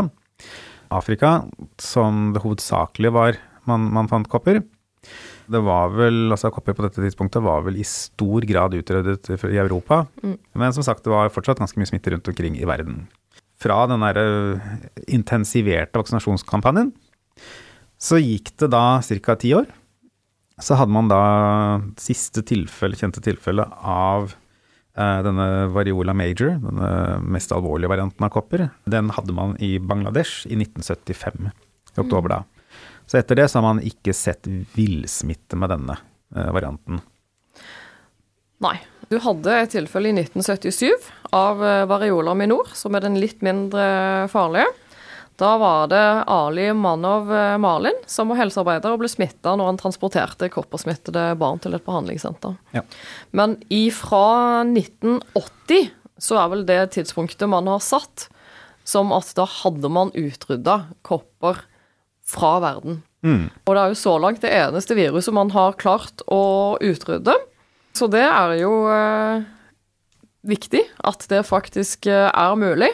Afrika, 0.94 1.34
som 1.80 2.30
det 2.34 2.42
hovedsakelig 2.44 3.12
var 3.14 3.38
man, 3.68 3.88
man 3.92 4.10
fant 4.10 4.28
kopper. 4.32 4.62
Det 5.44 5.60
var 5.60 5.90
vel, 5.92 6.32
altså 6.32 6.48
Kopper 6.52 6.76
på 6.76 6.86
dette 6.86 7.02
tidspunktet 7.02 7.44
var 7.44 7.64
vel 7.66 7.76
i 7.76 7.84
stor 7.84 8.46
grad 8.48 8.76
utryddet 8.78 9.28
i 9.34 9.60
Europa. 9.60 10.06
Men 10.56 10.72
som 10.72 10.86
sagt, 10.86 11.04
det 11.04 11.12
var 11.12 11.32
fortsatt 11.32 11.60
ganske 11.60 11.80
mye 11.80 11.90
smitte 11.90 12.14
rundt 12.14 12.30
omkring 12.30 12.56
i 12.56 12.68
verden. 12.68 13.02
Fra 13.60 13.82
den 13.90 14.02
der 14.02 14.20
eh, 14.20 14.70
intensiverte 15.12 16.00
vaksinasjonskampanjen 16.00 16.94
så 18.00 18.18
gikk 18.20 18.54
det 18.60 18.70
da 18.72 19.00
ca. 19.04 19.36
ti 19.40 19.52
år. 19.56 19.68
Så 20.62 20.78
hadde 20.78 20.94
man 20.94 21.10
da 21.10 21.20
siste 22.00 22.44
tilfelle, 22.46 22.96
kjente 22.96 23.22
tilfelle 23.24 23.66
av 23.80 24.34
denne 24.94 25.66
variola 25.74 26.14
major, 26.14 26.52
denne 26.62 26.88
mest 27.34 27.50
alvorlige 27.50 27.90
varianten 27.90 28.26
av 28.26 28.30
kopper. 28.30 28.68
Den 28.86 29.08
hadde 29.16 29.34
man 29.34 29.56
i 29.58 29.72
Bangladesh 29.82 30.46
i 30.46 30.54
1975, 30.54 31.48
i 31.50 32.02
oktober 32.04 32.30
da. 32.30 32.38
Så 33.06 33.18
etter 33.18 33.38
det 33.38 33.48
så 33.50 33.58
har 33.58 33.66
man 33.66 33.82
ikke 33.84 34.14
sett 34.16 34.46
villsmitte 34.76 35.58
med 35.60 35.72
denne 35.74 35.98
eh, 36.36 36.50
varianten. 36.54 37.02
Nei. 38.64 38.78
Du 39.12 39.18
hadde 39.20 39.52
et 39.52 39.74
tilfelle 39.74 40.08
i 40.08 40.14
1977 40.16 40.88
av 41.36 41.60
eh, 41.60 41.82
variola 41.90 42.32
minor, 42.38 42.70
som 42.72 42.96
er 42.96 43.04
den 43.04 43.18
litt 43.20 43.44
mindre 43.44 43.84
farlige. 44.32 44.70
Da 45.40 45.56
var 45.58 45.88
det 45.90 46.04
Ali 46.30 46.68
Manov 46.78 47.32
eh, 47.34 47.56
Malin 47.58 47.96
som 48.06 48.30
var 48.30 48.38
helsearbeider 48.44 48.94
og 48.94 49.02
ble 49.02 49.10
smitta 49.10 49.56
når 49.58 49.72
han 49.72 49.80
transporterte 49.80 50.50
koppersmittede 50.52 51.32
barn 51.40 51.58
til 51.62 51.74
et 51.74 51.84
behandlingssenter. 51.86 52.54
Ja. 52.76 52.84
Men 53.34 53.56
ifra 53.72 54.62
1980 54.62 55.90
så 56.22 56.38
er 56.38 56.52
vel 56.52 56.62
det 56.68 56.80
tidspunktet 56.94 57.50
man 57.50 57.66
har 57.70 57.82
satt 57.82 58.28
som 58.86 59.10
at 59.16 59.32
da 59.34 59.46
hadde 59.48 59.90
man 59.90 60.12
utrydda 60.14 60.84
kopper 61.06 61.64
fra 62.24 62.58
verden. 62.62 63.02
Mm. 63.24 63.48
Og 63.64 63.74
det 63.74 63.80
er 63.80 63.92
jo 63.92 63.98
så 63.98 64.14
langt 64.20 64.44
det 64.44 64.52
eneste 64.52 64.96
viruset 64.96 65.34
man 65.34 65.50
har 65.54 65.76
klart 65.80 66.22
å 66.30 66.76
utrydde. 66.78 67.34
Så 67.96 68.08
det 68.12 68.24
er 68.26 68.54
jo 68.60 68.84
eh, 68.92 69.44
viktig 70.46 70.82
at 71.08 71.24
det 71.30 71.44
faktisk 71.48 72.08
eh, 72.10 72.28
er 72.28 72.60
mulig. 72.60 72.90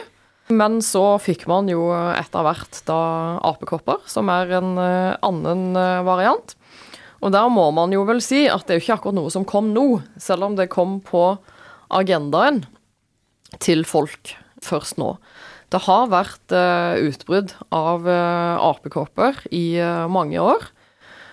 Men 0.51 0.81
så 0.83 1.15
fikk 1.21 1.45
man 1.49 1.69
jo 1.71 1.87
etter 1.93 2.43
hvert 2.43 2.81
da 2.87 2.99
apekopper, 3.47 4.01
som 4.09 4.29
er 4.33 4.51
en 4.59 4.73
eh, 4.81 5.15
annen 5.23 5.77
eh, 5.79 6.01
variant. 6.07 6.55
Og 7.21 7.31
der 7.31 7.47
må 7.53 7.69
man 7.75 7.93
jo 7.93 8.03
vel 8.07 8.19
si 8.23 8.47
at 8.49 8.65
det 8.65 8.75
er 8.75 8.79
jo 8.79 8.85
ikke 8.85 8.97
akkurat 8.97 9.17
noe 9.19 9.31
som 9.31 9.47
kom 9.47 9.69
nå, 9.75 10.01
selv 10.19 10.49
om 10.49 10.57
det 10.57 10.71
kom 10.73 10.99
på 11.05 11.35
agendaen 11.93 12.63
til 13.61 13.85
folk 13.87 14.33
først 14.65 14.97
nå. 15.01 15.13
Det 15.71 15.83
har 15.85 16.09
vært 16.11 16.51
uh, 16.51 16.97
utbrudd 16.99 17.53
av 17.71 18.07
apekopper 18.09 19.37
i 19.55 19.79
mange 20.11 20.41
år, 20.41 20.65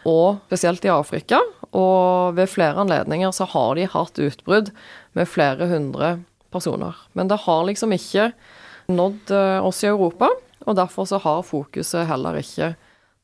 og 0.06 0.44
spesielt 0.46 0.84
i 0.86 0.92
Afrika. 0.92 1.40
Og 1.72 2.36
ved 2.36 2.52
flere 2.52 2.84
anledninger 2.84 3.32
så 3.34 3.48
har 3.50 3.74
de 3.80 3.88
hatt 3.90 4.20
utbrudd 4.22 4.70
med 5.18 5.30
flere 5.30 5.66
hundre 5.72 6.18
personer. 6.52 6.96
Men 7.16 7.32
det 7.32 7.42
har 7.48 7.66
liksom 7.66 7.96
ikke 7.96 8.30
nådd 8.88 9.32
oss 9.62 9.82
i 9.84 9.90
Europa, 9.90 10.30
og 10.66 10.76
derfor 10.78 11.08
så 11.08 11.20
har 11.22 11.46
fokuset 11.46 12.08
heller 12.08 12.38
ikke 12.40 12.72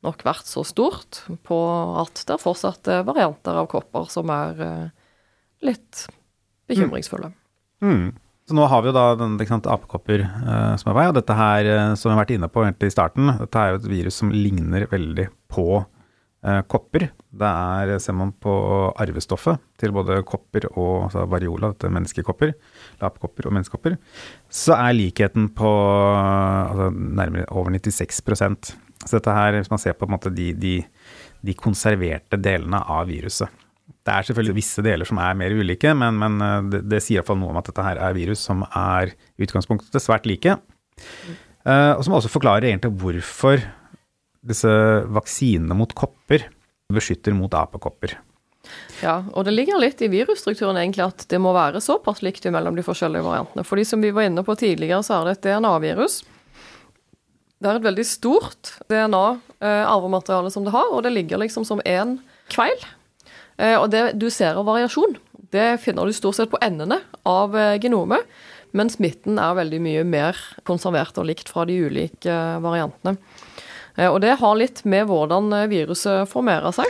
nok 0.05 0.21
vært 0.25 0.45
så 0.45 0.61
stort 0.67 1.23
på 1.47 1.57
at 2.01 2.21
det 2.27 2.35
er 2.35 2.41
fortsatt 2.41 2.91
varianter 3.07 3.57
av 3.57 3.69
kopper 3.71 4.05
som 4.13 4.29
er 4.29 4.61
litt 5.65 6.05
bekymringsfulle. 6.69 7.31
Mm. 7.81 7.89
Mm. 7.89 8.13
Så 8.45 8.53
nå 8.53 8.65
har 8.69 8.83
vi 8.83 8.91
jo 8.91 8.93
da 8.93 9.05
den, 9.17 9.39
sant, 9.49 9.65
apekopper 9.65 10.21
eh, 10.21 10.73
som 10.77 10.91
er 10.91 10.97
vei, 10.99 11.07
og 11.09 11.15
dette 11.17 11.33
her, 11.33 11.69
som 11.97 12.11
vi 12.11 12.13
har 12.13 12.21
vært 12.21 12.35
inne 12.35 12.49
på 12.53 12.61
egentlig 12.61 12.91
i 12.91 12.93
starten, 12.93 13.31
dette 13.39 13.61
er 13.61 13.73
jo 13.73 13.79
et 13.79 13.87
virus 13.89 14.19
som 14.21 14.33
ligner 14.33 14.85
veldig 14.91 15.31
på 15.49 15.81
kopper. 16.69 17.07
Det 17.35 17.49
er, 17.49 17.95
ser 17.99 18.15
man 18.15 18.31
på 18.37 18.53
arvestoffet 19.01 19.59
til 19.81 19.93
både 19.95 20.19
kopper 20.27 20.67
og 20.75 21.07
altså 21.07 21.25
variola, 21.31 21.71
dette 21.73 21.89
menneskekopper, 21.91 22.53
lapekopper 23.01 23.49
og 23.49 23.55
menneskekopper, 23.57 23.97
så 24.53 24.77
er 24.77 24.95
likheten 24.95 25.49
på 25.57 25.71
altså, 25.71 26.91
nærmere 26.93 27.49
over 27.49 27.73
96% 27.73 28.75
Så 29.05 29.17
dette 29.17 29.33
her, 29.35 29.57
hvis 29.57 29.69
man 29.69 29.81
ser 29.81 29.93
på, 29.93 30.05
på 30.05 30.13
måte, 30.13 30.31
de, 30.33 30.53
de, 30.53 30.77
de 31.45 31.53
konserverte 31.57 32.39
delene 32.41 32.79
av 32.79 33.09
viruset 33.09 33.49
det 34.05 34.13
er 34.13 34.25
selvfølgelig 34.27 34.57
visse 34.59 34.83
deler 34.85 35.07
som 35.07 35.19
er 35.21 35.37
mer 35.37 35.53
ulike, 35.57 35.93
men, 35.97 36.19
men 36.21 36.37
eh, 36.45 36.67
det, 36.73 36.81
det, 36.91 37.01
sier 37.03 37.19
iallfall 37.19 37.39
noe 37.41 37.53
om 37.53 37.59
at 37.61 37.69
dette 37.71 37.85
her 37.85 38.01
er 38.01 38.17
virus 38.17 38.43
som 38.45 38.61
er 38.67 39.13
i 39.13 39.47
utgangspunktet 39.47 40.03
svært 40.03 40.27
like. 40.29 40.57
Uh, 41.65 41.97
og 41.97 42.03
som 42.05 42.13
også 42.13 42.29
forklarer 42.29 42.69
egentlig 42.69 42.93
hvorfor 43.01 43.63
disse 44.45 44.71
vaksinene 45.13 45.77
mot 45.77 45.91
kopper 45.97 46.47
beskytter 46.93 47.35
mot 47.35 47.53
apekopper. 47.57 48.17
Ja, 49.03 49.19
og 49.33 49.45
det 49.45 49.53
ligger 49.53 49.77
litt 49.81 50.01
i 50.01 50.09
virusstrukturen 50.09 50.77
egentlig 50.79 51.05
at 51.05 51.25
det 51.29 51.39
må 51.41 51.51
være 51.53 51.81
såpass 51.83 52.23
likt 52.25 52.47
mellom 52.53 52.77
de 52.77 52.85
forskjellige 52.85 53.25
variantene. 53.25 53.65
For 53.65 53.77
de 53.77 53.85
som 53.85 54.01
vi 54.01 54.13
var 54.15 54.29
inne 54.29 54.45
på 54.45 54.55
tidligere, 54.57 55.03
så 55.05 55.19
er 55.19 55.29
det 55.29 55.35
et 55.37 55.47
DNA-virus. 55.49 56.23
Det 57.61 57.69
er 57.69 57.79
et 57.79 57.87
veldig 57.87 58.05
stort 58.05 58.75
DNA-arvemateriale 58.91 60.49
eh, 60.49 60.53
som 60.53 60.65
det 60.65 60.73
har, 60.73 60.89
og 60.93 61.05
det 61.05 61.13
ligger 61.13 61.41
liksom 61.41 61.65
som 61.67 61.81
én 61.85 62.17
kveil 62.53 62.77
Eh, 63.57 63.77
og 63.79 63.89
det 63.93 64.15
du 64.19 64.27
ser 64.33 64.57
av 64.59 64.67
variasjon, 64.67 65.15
det 65.53 65.77
finner 65.83 66.07
du 66.07 66.15
stort 66.15 66.39
sett 66.39 66.51
på 66.51 66.59
endene 66.63 66.99
av 67.27 67.55
eh, 67.55 67.77
genomet, 67.81 68.27
men 68.75 68.91
smitten 68.91 69.39
er 69.39 69.55
veldig 69.55 69.79
mye 69.83 70.03
mer 70.07 70.39
konservert 70.67 71.15
og 71.21 71.29
likt 71.29 71.51
fra 71.51 71.63
de 71.67 71.77
ulike 71.87 72.35
variantene. 72.63 73.15
Og 73.95 74.19
det 74.23 74.33
har 74.41 74.57
litt 74.59 74.81
med 74.83 75.07
hvordan 75.07 75.53
viruset 75.71 76.27
formerer 76.27 76.73
seg. 76.75 76.89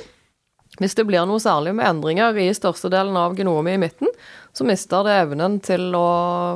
Hvis 0.81 0.97
det 0.97 1.05
blir 1.07 1.27
noe 1.29 1.39
særlig 1.39 1.75
med 1.77 1.85
endringer 1.87 2.35
i 2.41 2.49
størstedelen 2.55 3.15
av 3.19 3.35
genomet 3.37 3.77
i 3.77 3.81
midten, 3.85 4.09
så 4.57 4.65
mister 4.67 5.05
det 5.05 5.13
evnen 5.21 5.59
til 5.63 5.93
å 5.95 6.07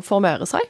formere 0.03 0.47
seg. 0.49 0.65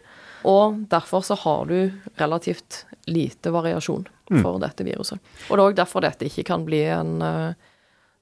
Og 0.50 0.84
derfor 0.92 1.24
så 1.26 1.38
har 1.40 1.66
du 1.72 1.90
relativt 2.20 2.84
lite 3.10 3.56
variasjon 3.56 4.04
mm. 4.04 4.42
for 4.44 4.60
mm. 4.60 4.62
dette 4.68 4.86
viruset. 4.86 5.34
Og 5.48 5.56
det 5.56 5.64
er 5.64 5.66
òg 5.66 5.80
derfor 5.80 6.06
dette 6.06 6.28
ikke 6.28 6.46
kan 6.52 6.68
bli 6.68 6.84
en 6.92 7.16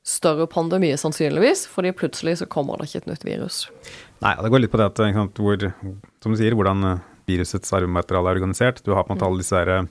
større 0.07 0.47
pandemi, 0.47 0.93
sannsynligvis, 0.97 1.65
fordi 1.67 1.91
plutselig 1.91 2.37
så 2.39 2.47
kommer 2.47 2.79
det 2.79 2.87
ikke 2.87 3.03
et 3.03 3.09
nytt 3.11 3.25
virus. 3.27 3.59
Nei, 4.23 4.33
det 4.39 4.51
går 4.53 4.63
litt 4.63 4.71
på 4.71 4.79
det 4.79 4.87
at, 4.87 5.01
sant, 5.03 5.41
hvor, 5.43 5.65
som 6.23 6.33
du 6.33 6.39
sier, 6.39 6.55
hvordan 6.55 6.87
eh, 6.87 7.01
virusets 7.27 7.73
arvemateriale 7.75 8.31
er 8.31 8.39
organisert. 8.39 8.79
Du 8.85 8.93
har 8.95 9.03
på 9.03 9.11
en 9.11 9.17
måte 9.17 9.27
alle 9.27 9.43
disse, 9.43 9.63
eh, 9.67 9.89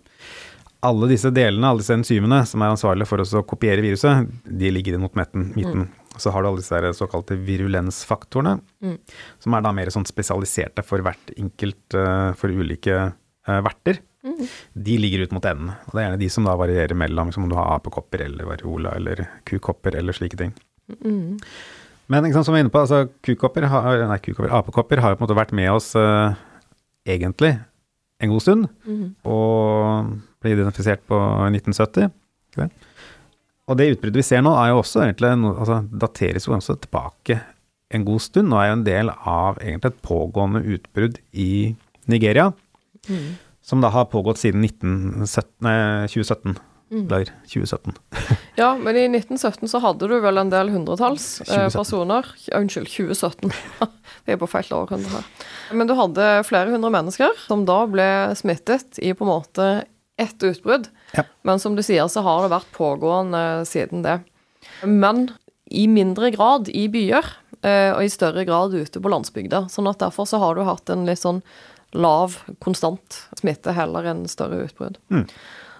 alle 0.86 1.10
disse 1.10 1.30
delene, 1.34 1.68
alle 1.68 1.82
disse 1.82 1.94
enzymene 1.96 2.40
som 2.48 2.62
er 2.62 2.72
ansvarlige 2.72 3.08
for 3.10 3.22
å 3.22 3.44
kopiere 3.48 3.84
viruset, 3.84 4.26
de 4.44 4.72
ligger 4.72 4.96
inn 4.96 5.04
mot 5.04 5.16
midten. 5.18 5.50
Mm. 5.56 5.86
Så 6.16 6.32
har 6.32 6.42
du 6.42 6.48
alle 6.48 6.62
disse 6.62 6.92
såkalte 6.96 7.36
virulensfaktorene, 7.46 8.56
mm. 8.84 8.96
som 9.44 9.56
er 9.56 9.64
da 9.64 9.72
mer 9.76 9.92
sånn 9.92 10.08
spesialiserte 10.08 10.84
for 10.86 11.04
hvert 11.04 11.32
enkelt, 11.36 11.84
uh, 11.98 12.32
for 12.38 12.52
ulike 12.52 13.00
uh, 13.10 13.58
verter. 13.66 14.00
Mm. 14.26 14.40
De 14.88 14.98
ligger 14.98 15.26
ut 15.26 15.34
mot 15.36 15.44
enden. 15.46 15.74
og 15.74 15.92
Det 15.92 16.00
er 16.00 16.08
gjerne 16.08 16.22
de 16.22 16.30
som 16.32 16.48
da 16.48 16.56
varierer 16.58 16.98
mellom 16.98 17.32
som 17.34 17.44
om 17.46 17.52
du 17.52 17.58
har 17.58 17.76
apekopper 17.76 18.24
eller 18.26 18.48
variola 18.48 18.96
eller 18.98 19.26
kukopper 19.46 19.98
eller 20.00 20.16
slike 20.16 20.40
ting. 20.40 20.56
Mm. 21.02 21.36
Men 22.12 22.32
sant, 22.32 22.46
som 22.46 22.54
vi 22.54 22.62
er 22.62 22.66
inne 22.66 22.74
på, 22.74 22.82
altså, 22.82 23.06
kukopper 23.26 23.66
har, 23.70 24.04
nei, 24.06 24.18
kukopper, 24.22 24.52
apekopper 24.54 25.02
har 25.02 25.12
jo 25.12 25.18
på 25.18 25.24
en 25.24 25.28
måte 25.28 25.38
vært 25.38 25.54
med 25.58 25.72
oss 25.74 25.92
uh, 25.98 26.34
egentlig 27.06 27.56
en 28.22 28.32
god 28.32 28.44
stund. 28.44 28.68
Mm. 28.86 29.08
Og 29.28 30.12
ble 30.46 30.54
identifisert 30.54 31.02
på 31.10 31.18
1970. 31.50 32.12
Okay. 32.54 32.70
Og 33.66 33.78
det 33.78 33.90
utbruddet 33.92 34.20
vi 34.22 34.26
ser 34.26 34.44
nå, 34.46 34.54
er 34.54 34.70
jo 34.70 34.80
også 34.80 35.02
egentlig, 35.04 35.32
altså, 35.50 35.80
dateres 35.90 36.46
jo 36.46 36.54
også 36.56 36.78
tilbake 36.84 37.40
en 37.94 38.06
god 38.06 38.22
stund, 38.22 38.52
og 38.52 38.60
er 38.60 38.70
jo 38.70 38.76
en 38.78 38.86
del 38.86 39.10
av 39.14 39.58
egentlig 39.62 39.92
et 39.92 40.06
pågående 40.06 40.62
utbrudd 40.76 41.18
i 41.32 41.74
Nigeria. 42.10 42.50
Mm. 43.10 43.36
Som 43.66 43.82
da 43.82 43.90
har 43.94 44.08
pågått 44.10 44.38
siden 44.38 44.64
1917, 44.66 45.50
nei, 45.66 45.76
2017. 46.10 46.56
Mm. 46.86 47.08
2017. 47.50 47.96
ja, 48.60 48.68
men 48.78 48.94
i 48.94 49.08
1917 49.08 49.68
så 49.72 49.80
hadde 49.82 50.06
du 50.06 50.20
vel 50.22 50.38
en 50.38 50.52
del 50.52 50.70
hundretalls 50.70 51.40
eh, 51.48 51.66
personer. 51.74 52.28
Unnskyld, 52.54 52.86
2017. 52.86 53.50
Vi 54.26 54.34
er 54.34 54.38
på 54.38 54.46
feil 54.50 54.70
århundre 54.70 55.18
her. 55.18 55.26
Men 55.74 55.90
du 55.90 55.96
hadde 55.98 56.28
flere 56.46 56.70
hundre 56.70 56.92
mennesker 56.94 57.34
som 57.48 57.66
da 57.66 57.80
ble 57.90 58.06
smittet 58.38 59.00
i 59.02 59.10
på 59.18 59.26
en 59.26 59.32
måte 59.32 59.68
ett 60.16 60.42
utbrudd. 60.42 60.88
Ja. 61.16 61.26
Men 61.46 61.60
som 61.62 61.76
du 61.76 61.82
sier, 61.84 62.08
så 62.08 62.22
har 62.24 62.44
det 62.44 62.54
vært 62.54 62.70
pågående 62.76 63.42
siden 63.68 64.04
det. 64.06 64.20
Men 64.82 65.28
i 65.66 65.86
mindre 65.90 66.30
grad 66.34 66.70
i 66.70 66.86
byer, 66.92 67.26
eh, 67.62 67.92
og 67.92 68.04
i 68.04 68.12
større 68.12 68.46
grad 68.48 68.74
ute 68.74 69.02
på 69.02 69.12
landsbygda. 69.12 69.66
Sånn 69.72 69.90
at 69.90 70.00
derfor 70.02 70.28
så 70.28 70.40
har 70.42 70.56
du 70.56 70.64
hatt 70.66 70.90
en 70.92 71.06
litt 71.08 71.22
sånn 71.22 71.42
lav, 71.96 72.38
konstant 72.62 73.22
smitte 73.38 73.74
heller 73.74 74.06
enn 74.12 74.26
større 74.30 74.66
utbrudd. 74.66 74.98
Mm. 75.10 75.26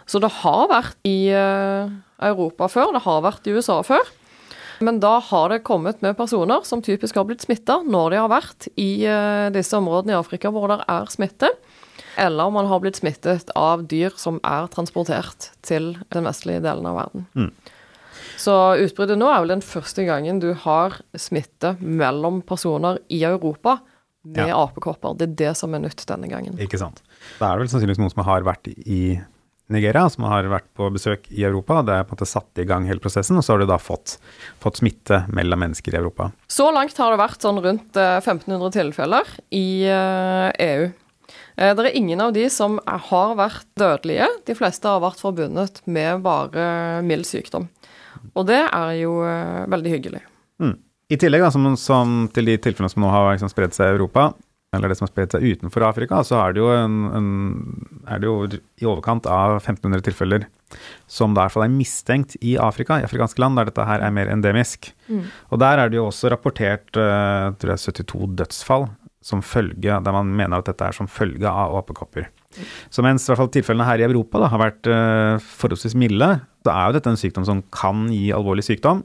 Så 0.07 0.21
det 0.23 0.31
har 0.43 0.69
vært 0.71 1.09
i 1.09 1.33
uh, 1.35 1.91
Europa 2.23 2.69
før, 2.71 2.95
det 2.95 3.03
har 3.05 3.25
vært 3.25 3.49
i 3.49 3.57
USA 3.57 3.81
før. 3.87 4.07
Men 4.85 5.01
da 5.01 5.17
har 5.25 5.51
det 5.51 5.65
kommet 5.67 6.03
med 6.05 6.19
personer 6.19 6.63
som 6.69 6.83
typisk 6.85 7.17
har 7.17 7.25
blitt 7.29 7.47
smitta 7.47 7.81
når 7.83 8.13
de 8.13 8.21
har 8.21 8.31
vært 8.31 8.69
i 8.77 8.91
uh, 9.09 9.49
disse 9.55 9.77
områdene 9.77 10.15
i 10.15 10.19
Afrika 10.19 10.53
hvor 10.55 10.69
det 10.73 10.83
er 10.85 11.11
smitte. 11.13 11.51
Eller 12.17 12.49
om 12.49 12.57
man 12.57 12.69
har 12.71 12.81
blitt 12.83 13.01
smittet 13.01 13.51
av 13.57 13.87
dyr 13.89 14.15
som 14.17 14.41
er 14.47 14.69
transportert 14.73 15.51
til 15.67 15.95
den 16.15 16.29
vestlige 16.29 16.63
delen 16.65 16.89
av 16.89 17.01
verden. 17.01 17.27
Mm. 17.37 17.51
Så 18.37 18.55
utbruddet 18.85 19.19
nå 19.19 19.29
er 19.33 19.43
vel 19.43 19.55
den 19.55 19.65
første 19.65 20.05
gangen 20.07 20.41
du 20.43 20.51
har 20.67 20.99
smitte 21.17 21.75
mellom 21.81 22.43
personer 22.47 23.01
i 23.13 23.23
Europa 23.25 23.79
med 24.27 24.51
ja. 24.51 24.59
apekopper. 24.59 25.15
Det 25.17 25.31
er 25.31 25.39
det 25.41 25.55
som 25.59 25.75
er 25.77 25.85
nytt 25.87 26.05
denne 26.09 26.29
gangen. 26.31 26.59
Ikke 26.63 26.81
sant. 26.81 27.01
Det 27.39 27.47
er 27.47 27.61
vel 27.61 27.71
sannsynligvis 27.71 28.03
noen 28.03 28.13
som 28.13 28.27
har 28.27 28.47
vært 28.47 28.69
i 28.75 29.17
Nigeria, 29.73 30.05
som 30.11 30.27
har 30.31 30.47
vært 30.51 30.69
på 30.79 30.89
besøk 30.95 31.27
i 31.35 31.43
Europa. 31.47 31.81
Det 31.87 31.95
er 31.95 32.05
på 32.07 32.15
en 32.15 32.19
måte 32.19 32.29
satt 32.31 32.63
i 32.63 32.67
gang 32.69 32.87
hele 32.87 33.03
prosessen, 33.03 33.39
og 33.39 33.43
så 33.43 33.55
har 33.55 33.63
du 33.63 33.71
da 33.71 33.79
fått, 33.83 34.19
fått 34.63 34.79
smitte 34.83 35.25
mellom 35.35 35.65
mennesker 35.65 35.95
i 35.95 35.99
Europa. 35.99 36.31
Så 36.47 36.69
langt 36.75 36.99
har 37.03 37.15
det 37.15 37.23
vært 37.23 37.43
sånn 37.43 37.59
rundt 37.65 37.99
1500 37.99 38.61
eh, 38.61 38.77
tilfeller 38.77 39.35
i 39.59 39.67
EU. 40.69 40.87
Eh, 41.57 41.73
det 41.77 41.85
er 41.85 41.99
ingen 41.99 42.23
av 42.23 42.35
de 42.37 42.47
som 42.53 42.79
har 42.87 43.37
vært 43.39 43.69
dødelige. 43.79 44.29
De 44.49 44.57
fleste 44.59 44.89
har 44.91 45.03
vært 45.05 45.23
forbundet 45.23 45.83
med 45.85 46.25
bare 46.27 47.03
mild 47.07 47.29
sykdom. 47.29 47.69
Og 48.35 48.49
det 48.49 48.63
er 48.65 48.97
jo 49.01 49.21
eh, 49.27 49.65
veldig 49.71 49.95
hyggelig. 49.97 50.25
Mm. 50.63 50.77
I 51.13 51.21
tillegg 51.23 51.45
da, 51.45 51.53
som, 51.55 51.69
som 51.79 52.19
til 52.35 52.51
de 52.51 52.57
tilfellene 52.59 52.91
som 52.91 53.05
nå 53.05 53.13
har 53.13 53.31
liksom, 53.35 53.53
spredd 53.53 53.77
seg 53.77 53.93
i 53.93 53.97
Europa, 53.99 54.33
eller 54.75 54.91
det 54.91 54.99
som 54.99 55.07
har 55.07 55.13
spredt 55.13 55.37
seg 55.37 55.45
utenfor 55.47 55.85
Afrika, 55.87 56.21
så 56.27 56.41
er 56.43 56.55
det 56.55 56.63
jo, 56.63 56.69
en, 56.75 56.97
en, 57.17 57.29
er 58.11 58.21
det 58.21 58.29
jo 58.29 58.37
i 58.83 58.89
overkant 58.89 59.29
av 59.31 59.61
1500 59.61 60.05
tilfeller 60.09 60.47
som 61.07 61.35
da 61.35 61.45
i 61.45 61.47
hvert 61.47 61.55
fall 61.55 61.67
er 61.69 61.75
mistenkt 61.77 62.35
i 62.43 62.57
Afrika, 62.61 62.99
i 62.99 63.07
afrikanske 63.07 63.41
land, 63.41 63.59
der 63.59 63.71
dette 63.71 63.87
her 63.87 64.03
er 64.03 64.15
mer 64.15 64.31
endemisk. 64.33 64.91
Mm. 65.07 65.29
Og 65.55 65.63
der 65.63 65.83
er 65.83 65.93
det 65.93 66.01
jo 66.01 66.09
også 66.09 66.33
rapportert 66.35 66.91
uh, 66.99 67.55
tror 67.61 67.77
jeg, 67.77 67.85
72 68.03 68.33
dødsfall 68.43 68.89
som 69.27 69.43
følge, 69.43 69.91
der 69.91 70.15
man 70.15 70.31
mener 70.39 70.61
at 70.61 70.69
dette 70.71 70.87
er 70.87 70.95
som 70.95 71.11
følge 71.11 71.51
av 71.51 71.75
apekopper. 71.81 72.29
Så 72.95 73.03
mens 73.05 73.27
i 73.27 73.33
hvert 73.33 73.43
fall 73.43 73.53
tilfellene 73.53 73.89
her 73.89 74.01
i 74.01 74.07
Europa 74.07 74.41
da, 74.41 74.51
har 74.53 74.63
vært 74.63 74.89
uh, 74.89 75.43
forholdsvis 75.59 75.97
milde, 75.99 76.31
så 76.65 76.73
er 76.73 76.89
jo 76.89 76.97
dette 76.97 77.13
en 77.13 77.21
sykdom 77.21 77.47
som 77.49 77.63
kan 77.75 78.07
gi 78.13 78.31
alvorlig 78.35 78.65
sykdom. 78.67 79.03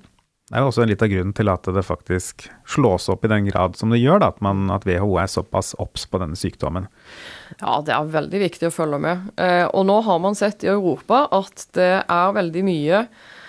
Det 0.51 0.59
er 0.59 0.65
jo 0.65 0.69
også 0.73 0.83
litt 0.83 1.03
av 1.05 1.07
grunnen 1.07 1.31
til 1.31 1.47
at 1.47 1.67
det 1.71 1.81
faktisk 1.87 2.43
slås 2.67 3.05
opp 3.13 3.23
i 3.23 3.29
den 3.31 3.45
grad 3.47 3.77
som 3.79 3.93
det 3.93 4.01
gjør, 4.01 4.19
da, 4.19 4.27
at, 4.33 4.41
man, 4.43 4.65
at 4.75 4.83
WHO 4.83 5.13
er 5.21 5.29
såpass 5.31 5.69
obs 5.79 6.03
på 6.11 6.19
denne 6.19 6.35
sykdommen. 6.35 6.89
Ja, 7.61 7.77
det 7.87 7.93
er 7.95 8.09
veldig 8.11 8.41
viktig 8.41 8.67
å 8.67 8.73
følge 8.75 8.99
med. 8.99 9.29
Eh, 9.39 9.63
og 9.69 9.85
nå 9.87 9.95
har 10.03 10.19
man 10.19 10.35
sett 10.35 10.65
i 10.67 10.71
Europa 10.73 11.21
at 11.37 11.63
det 11.77 11.93
er 12.03 12.35
veldig 12.35 12.65
mye 12.67 13.05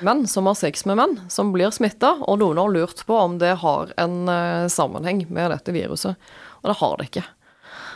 menn 0.07 0.23
som 0.31 0.47
har 0.47 0.55
sex 0.61 0.87
med 0.87 1.01
menn, 1.01 1.19
som 1.27 1.51
blir 1.51 1.75
smitta, 1.75 2.15
og 2.23 2.39
noen 2.39 2.63
har 2.63 2.71
lurt 2.71 3.03
på 3.09 3.19
om 3.19 3.35
det 3.43 3.57
har 3.65 3.91
en 3.99 4.31
eh, 4.31 4.71
sammenheng 4.71 5.25
med 5.27 5.51
dette 5.57 5.75
viruset. 5.75 6.15
Og 6.63 6.73
det 6.73 6.81
har 6.81 6.99
det 6.99 7.09
ikke. 7.11 7.25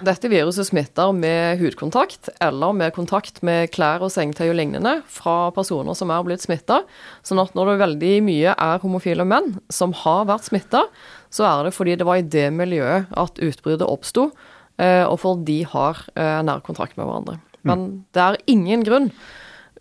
Dette 0.05 0.29
viruset 0.29 0.69
smitter 0.69 1.13
med 1.17 1.61
hudkontakt 1.61 2.29
eller 2.45 2.75
med 2.77 2.93
kontakt 2.97 3.41
med 3.47 3.71
klær 3.73 4.05
og 4.05 4.13
sengetøy 4.13 4.51
og 4.51 4.59
lignende 4.59 4.99
fra 5.09 5.51
personer 5.57 5.97
som 5.97 6.13
er 6.13 6.27
blitt 6.27 6.45
smitta. 6.45 6.83
Sånn 7.25 7.41
at 7.41 7.57
når 7.57 7.71
det 7.71 7.79
veldig 7.85 8.13
mye 8.27 8.53
er 8.53 8.83
homofile 8.83 9.25
menn 9.29 9.55
som 9.73 9.95
har 10.05 10.29
vært 10.29 10.51
smitta, 10.51 10.85
så 11.33 11.49
er 11.49 11.67
det 11.67 11.75
fordi 11.77 11.97
det 11.97 12.09
var 12.09 12.21
i 12.21 12.29
det 12.37 12.51
miljøet 12.53 13.09
at 13.17 13.41
utbruddet 13.41 13.89
oppsto, 13.89 14.29
eh, 14.77 15.05
og 15.07 15.19
fordi 15.23 15.49
de 15.49 15.59
har 15.73 16.05
eh, 16.13 16.39
nær 16.45 16.63
kontakt 16.67 16.99
med 17.01 17.09
hverandre. 17.09 17.41
Men 17.67 17.89
det 18.15 18.23
er 18.23 18.41
ingen 18.53 18.85
grunn 18.87 19.11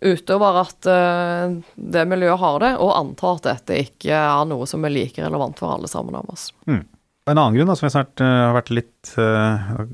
utover 0.00 0.62
at 0.64 0.88
eh, 0.90 1.60
det 1.76 2.08
miljøet 2.08 2.40
har 2.40 2.60
det, 2.64 2.72
og 2.80 2.96
anta 2.96 3.36
at 3.36 3.48
dette 3.50 3.80
ikke 3.84 4.16
er 4.16 4.48
noe 4.48 4.66
som 4.68 4.84
er 4.84 4.96
like 4.96 5.20
relevant 5.22 5.60
for 5.60 5.76
alle 5.76 5.92
sammen 5.92 6.16
av 6.18 6.32
oss. 6.32 6.50
Mm. 6.68 6.84
En 7.26 7.34
annen 7.34 7.56
grunn 7.58 7.70
da, 7.70 7.74
som 7.78 7.88
jeg 7.88 7.94
snart 7.96 8.22
uh, 8.22 8.32
har 8.48 8.56
vært 8.60 8.74
litt 8.74 9.14
uh, 9.18 9.86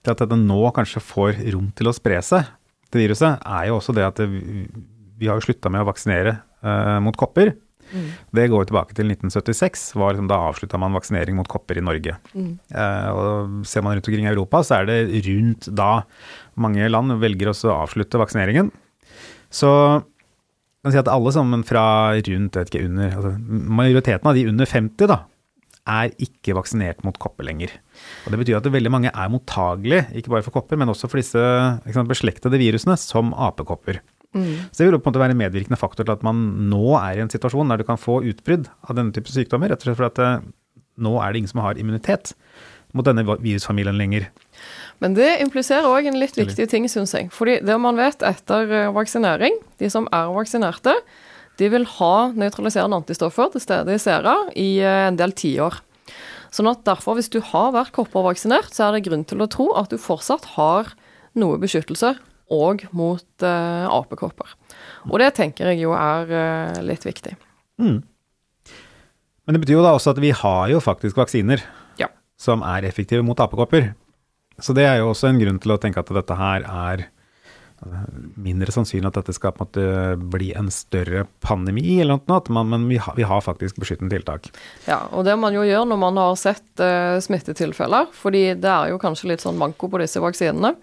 til 0.00 0.12
at 0.14 0.22
dette 0.22 0.38
nå 0.40 0.60
kanskje 0.76 1.02
får 1.04 1.42
rom 1.52 1.68
til 1.76 1.90
å 1.90 1.96
spre 1.96 2.20
seg, 2.24 2.48
det 2.90 3.02
viruset, 3.02 3.42
er 3.44 3.66
jo 3.68 3.76
også 3.76 3.94
det 3.94 4.06
at 4.06 4.20
det, 4.22 4.28
vi 5.20 5.28
har 5.28 5.36
jo 5.38 5.44
slutta 5.44 5.70
med 5.70 5.84
å 5.84 5.90
vaksinere 5.90 6.38
uh, 6.64 6.96
mot 7.04 7.18
kopper. 7.20 7.52
Mm. 7.90 8.06
Det 8.38 8.46
går 8.50 8.70
tilbake 8.70 8.96
til 8.96 9.10
1976, 9.12 9.84
var 10.00 10.14
liksom, 10.14 10.30
da 10.30 10.38
avslutta 10.48 10.80
man 10.80 10.96
vaksinering 10.96 11.36
mot 11.36 11.50
kopper 11.50 11.78
i 11.78 11.84
Norge. 11.84 12.14
Mm. 12.32 12.52
og 13.12 13.66
Ser 13.66 13.82
man 13.82 13.98
rundt 13.98 14.08
omkring 14.08 14.28
i 14.28 14.30
Europa, 14.30 14.62
så 14.64 14.78
er 14.78 14.88
det 14.88 15.24
rundt 15.26 15.66
da 15.74 16.04
mange 16.54 16.86
land 16.88 17.18
velger 17.20 17.50
også 17.50 17.72
å 17.72 17.80
avslutte 17.82 18.20
vaksineringen. 18.22 18.70
Så 19.50 19.70
kan 20.80 20.94
si 20.94 21.00
at 21.00 21.10
alle 21.12 21.32
sammen 21.34 21.66
fra 21.66 21.84
rundt, 22.14 22.56
jeg 22.56 22.62
vet 22.62 22.70
ikke, 22.72 22.86
under 22.88 23.16
altså, 23.18 23.34
Majoriteten 23.80 24.30
av 24.30 24.38
de 24.38 24.46
under 24.48 24.70
50 24.70 25.10
da, 25.10 25.18
er 25.88 26.12
ikke 26.20 26.54
vaksinert 26.58 27.02
mot 27.06 27.16
kopper 27.20 27.46
lenger. 27.48 27.72
Og 28.26 28.32
Det 28.32 28.40
betyr 28.42 28.58
at 28.60 28.70
veldig 28.72 28.92
mange 28.92 29.12
er 29.12 29.32
mottagelige, 29.32 30.06
ikke 30.20 30.32
bare 30.34 30.46
for 30.46 30.54
kopper, 30.54 30.80
men 30.80 30.92
også 30.92 31.08
for 31.08 31.20
disse 31.20 31.40
sant, 31.40 32.10
beslektede 32.10 32.60
virusene, 32.60 32.96
som 33.00 33.34
apekopper. 33.34 34.00
Mm. 34.36 34.70
Så 34.70 34.82
det 34.82 34.90
vil 34.90 34.98
på 35.00 35.08
en 35.08 35.10
måte 35.10 35.22
være 35.24 35.34
en 35.34 35.42
medvirkende 35.42 35.78
faktor 35.80 36.06
til 36.06 36.14
at 36.14 36.22
man 36.22 36.42
nå 36.70 36.94
er 37.00 37.18
i 37.18 37.24
en 37.24 37.32
situasjon 37.32 37.72
der 37.72 37.80
du 37.80 37.86
kan 37.88 37.98
få 37.98 38.20
utbrudd 38.30 38.68
av 38.86 38.94
denne 38.98 39.14
type 39.14 39.32
sykdommer, 39.32 39.72
rett 39.72 39.82
og 39.82 39.90
slett 39.90 39.98
fordi 39.98 40.12
at 40.12 40.44
nå 41.00 41.16
er 41.18 41.32
det 41.32 41.40
ingen 41.40 41.50
som 41.50 41.64
har 41.64 41.80
immunitet 41.80 42.34
mot 42.96 43.06
denne 43.06 43.24
virusfamilien 43.24 43.98
lenger. 43.98 44.28
Men 45.00 45.14
det 45.16 45.28
impliserer 45.40 45.88
òg 45.88 46.10
en 46.10 46.18
litt 46.20 46.36
viktig 46.38 46.66
ting, 46.70 46.86
syns 46.90 47.14
jeg. 47.16 47.30
Fordi 47.32 47.58
det 47.64 47.76
man 47.80 47.98
vet 47.98 48.22
etter 48.26 48.74
eh, 48.74 48.92
vaksinering, 48.94 49.56
de 49.80 49.90
som 49.92 50.08
er 50.14 50.32
vaksinerte, 50.34 50.94
de 51.60 51.68
vil 51.72 51.86
ha 51.98 52.14
nøytraliserende 52.32 53.02
antistoffer 53.02 53.52
til 53.52 53.62
stede 53.62 53.94
i 53.94 54.00
sera 54.00 54.34
i 54.56 54.70
eh, 54.80 55.06
en 55.10 55.18
del 55.20 55.34
tiår. 55.36 55.78
Sånn 56.50 56.70
at 56.70 56.82
derfor, 56.88 57.18
hvis 57.18 57.30
du 57.30 57.38
har 57.52 57.70
vært 57.76 57.92
koppervaksinert, 57.94 58.72
så 58.74 58.88
er 58.88 58.96
det 58.96 59.04
grunn 59.06 59.26
til 59.28 59.44
å 59.44 59.48
tro 59.50 59.68
at 59.78 59.92
du 59.92 60.00
fortsatt 60.00 60.56
har 60.56 60.90
noe 61.38 61.60
beskyttelse 61.62 62.16
òg 62.50 62.88
mot 62.96 63.46
eh, 63.46 63.86
apekopper. 63.86 64.56
Og 65.10 65.20
det 65.22 65.30
tenker 65.36 65.70
jeg 65.70 65.84
jo 65.84 65.94
er 65.94 66.32
eh, 66.34 66.80
litt 66.82 67.06
viktig. 67.06 67.36
Mm. 67.80 68.00
Men 69.46 69.56
det 69.56 69.62
betyr 69.62 69.78
jo 69.78 69.86
da 69.86 69.94
også 69.96 70.14
at 70.14 70.22
vi 70.22 70.32
har 70.34 70.66
jo 70.72 70.82
faktisk 70.82 71.20
vaksiner 71.20 71.62
ja. 72.00 72.10
som 72.40 72.64
er 72.66 72.88
effektive 72.88 73.22
mot 73.26 73.38
apekopper. 73.40 73.92
Så 74.60 74.74
det 74.76 74.84
er 74.88 75.00
jo 75.00 75.12
også 75.12 75.30
en 75.30 75.40
grunn 75.40 75.62
til 75.62 75.72
å 75.72 75.78
tenke 75.80 76.02
at 76.02 76.10
dette 76.12 76.36
her 76.36 76.66
er 76.66 77.06
mindre 78.40 78.72
sannsynlig 78.74 79.08
at 79.08 79.18
dette 79.20 79.32
skal 79.32 79.54
på 79.56 79.64
en 79.64 79.68
måte 79.68 80.30
bli 80.34 80.50
en 80.58 80.68
større 80.74 81.24
pandemi, 81.44 82.00
eller 82.02 82.20
noe, 82.28 82.40
man, 82.52 82.68
men 82.72 82.88
vi 82.90 82.98
har, 83.00 83.16
vi 83.16 83.24
har, 83.24 83.40
faktisk 83.44 83.80
beskyttende 83.80 84.12
tiltak. 84.12 84.50
Ja, 84.84 85.02
og 85.16 85.24
det 85.28 85.36
man 85.40 85.56
jo 85.56 85.64
gjør 85.64 85.86
når 85.88 86.00
man 86.02 86.20
har 86.20 86.36
sett 86.40 86.82
uh, 86.82 87.16
smittetilfeller, 87.24 88.10
fordi 88.16 88.50
det 88.60 88.72
er 88.72 88.92
jo 88.92 89.00
kanskje 89.00 89.32
litt 89.32 89.44
sånn 89.44 89.58
manko 89.60 89.88
på 89.88 90.02
disse 90.02 90.20
vaksinene 90.20 90.74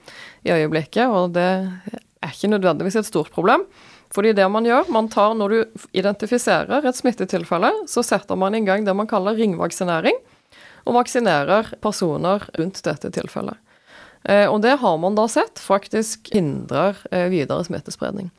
i 0.48 0.56
øyeblikket, 0.56 1.06
og 1.06 1.38
det 1.38 1.50
er 1.52 2.34
ikke 2.34 2.52
nødvendigvis 2.56 2.98
et 3.04 3.10
stort 3.10 3.30
problem. 3.36 3.68
Fordi 4.16 4.32
det 4.34 4.48
man 4.50 4.66
gjør, 4.66 4.90
man 4.94 5.10
tar 5.12 5.36
når 5.38 5.54
du 5.54 5.86
identifiserer 6.00 6.86
et 6.88 6.98
smittetilfelle, 6.98 7.74
så 7.92 8.02
setter 8.06 8.40
man 8.40 8.56
i 8.56 8.64
gang 8.66 8.88
det 8.88 8.96
man 8.96 9.10
kaller 9.10 9.38
ringvaksinering, 9.38 10.18
og 10.88 10.96
vaksinerer 10.96 11.74
personer 11.84 12.46
rundt 12.58 12.80
dette 12.86 13.12
tilfellet. 13.12 13.60
Eh, 14.24 14.48
og 14.50 14.62
det 14.66 14.78
har 14.82 14.98
man 15.02 15.18
da 15.18 15.28
sett 15.32 15.62
faktisk 15.62 16.32
hindrer 16.36 16.98
eh, 17.12 17.28
videre 17.34 17.66
smittespredning. 17.68 18.32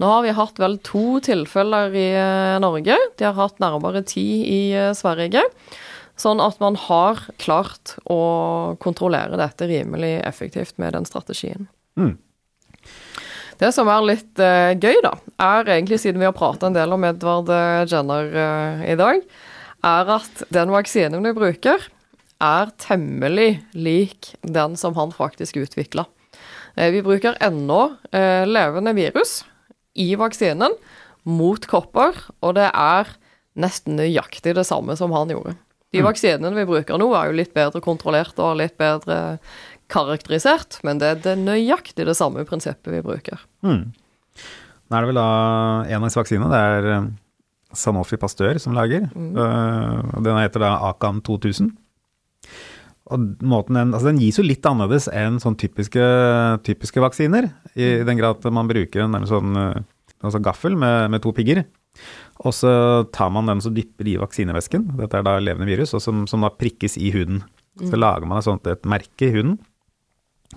Nå 0.00 0.08
har 0.10 0.24
vi 0.26 0.34
hatt 0.36 0.60
vel 0.60 0.76
to 0.84 1.18
tilfeller 1.24 1.94
i 1.96 2.08
eh, 2.16 2.58
Norge. 2.62 2.98
De 3.16 3.26
har 3.26 3.36
hatt 3.38 3.60
nærmere 3.62 4.04
ti 4.06 4.26
i 4.44 4.60
Sverige. 4.96 5.44
Sånn 6.16 6.40
at 6.40 6.60
man 6.62 6.78
har 6.80 7.20
klart 7.40 7.96
å 8.08 8.76
kontrollere 8.80 9.36
dette 9.40 9.68
rimelig 9.68 10.14
effektivt 10.24 10.78
med 10.80 10.94
den 10.96 11.08
strategien. 11.08 11.68
Mm. 12.00 12.14
Det 13.60 13.68
som 13.72 13.88
er 13.88 14.04
litt 14.04 14.40
gøy, 14.80 14.98
da, 15.04 15.14
er 15.40 15.68
egentlig, 15.72 15.98
siden 16.00 16.20
vi 16.20 16.28
har 16.28 16.36
prata 16.36 16.68
en 16.68 16.76
del 16.76 16.92
om 16.92 17.04
Edvard 17.08 17.48
Jenner 17.88 18.32
i 18.84 18.96
dag, 19.00 19.22
er 19.84 20.10
at 20.16 20.42
den 20.52 20.72
vaksinen 20.72 21.24
vi 21.24 21.32
bruker, 21.36 21.84
er 22.42 22.72
temmelig 22.80 23.62
lik 23.72 24.34
den 24.42 24.76
som 24.76 24.96
han 24.98 25.12
faktisk 25.14 25.56
utvikla. 25.56 26.06
Eh, 26.76 26.90
vi 26.92 27.02
bruker 27.02 27.38
ennå 27.40 27.96
eh, 28.12 28.44
levende 28.48 28.92
virus 28.96 29.40
i 29.96 30.12
vaksinen 30.18 30.74
mot 31.26 31.66
kopper, 31.66 32.18
og 32.44 32.56
det 32.58 32.68
er 32.70 33.08
nesten 33.56 33.96
nøyaktig 33.98 34.54
det 34.58 34.66
samme 34.68 34.96
som 34.98 35.14
han 35.16 35.32
gjorde. 35.32 35.56
De 35.94 36.02
mm. 36.02 36.06
vaksinene 36.06 36.52
vi 36.58 36.66
bruker 36.68 37.00
nå, 37.00 37.08
er 37.16 37.30
jo 37.30 37.38
litt 37.40 37.54
bedre 37.56 37.80
kontrollert 37.80 38.36
og 38.42 38.58
litt 38.60 38.76
bedre 38.78 39.38
karakterisert, 39.90 40.80
men 40.84 41.00
det 41.00 41.08
er 41.08 41.22
det 41.24 41.36
nøyaktig 41.40 42.04
det 42.08 42.16
samme 42.18 42.44
prinsippet 42.46 42.92
vi 42.92 43.04
bruker. 43.06 43.40
Mm. 43.64 43.94
Nå 44.86 44.98
er 44.98 45.02
det 45.02 45.10
vel 45.10 45.18
da 45.18 45.30
en 45.88 46.02
av 46.02 46.10
disse 46.10 46.20
vaksinene, 46.20 46.52
det 46.52 46.60
er 46.60 46.90
eh, 46.92 47.08
Sanofi 47.76 48.20
Pasteur 48.20 48.60
som 48.62 48.76
lager. 48.76 49.08
Mm. 49.16 49.34
Den 50.22 50.38
heter 50.38 50.62
da 50.62 50.76
Akan 50.86 51.18
2000. 51.24 51.72
Den, 53.06 53.92
altså 53.94 54.08
den 54.08 54.18
gis 54.18 54.40
jo 54.40 54.44
litt 54.46 54.66
annerledes 54.66 55.06
enn 55.14 55.36
sånn 55.42 55.54
typiske, 55.60 56.02
typiske 56.66 57.02
vaksiner, 57.02 57.46
i 57.78 58.00
den 58.06 58.18
grad 58.18 58.40
at 58.40 58.48
man 58.54 58.66
bruker 58.66 59.04
en 59.04 59.28
sånn 59.30 59.54
altså 59.56 60.40
gaffel 60.42 60.74
med, 60.78 61.12
med, 61.12 61.22
to 61.22 61.32
pigger. 61.36 61.62
Og 62.44 62.52
så 62.52 62.70
tar 63.14 63.30
man 63.32 63.48
den 63.48 63.62
og 63.62 63.76
dypper 63.76 64.10
i 64.10 64.18
vaksinevæsken, 64.20 64.90
dette 64.98 65.20
er 65.20 65.26
da 65.26 65.38
levende 65.40 65.70
virus, 65.70 65.94
og 65.96 66.02
som, 66.04 66.26
som 66.30 66.44
da 66.44 66.52
prikkes 66.52 66.98
i 67.00 67.12
huden. 67.14 67.40
Så 67.78 67.94
mm. 67.94 68.00
lager 68.00 68.28
man 68.28 68.40
et, 68.40 68.48
sånt, 68.48 68.68
et 68.68 68.88
merke 68.88 69.28
i 69.28 69.32
huden. 69.34 69.56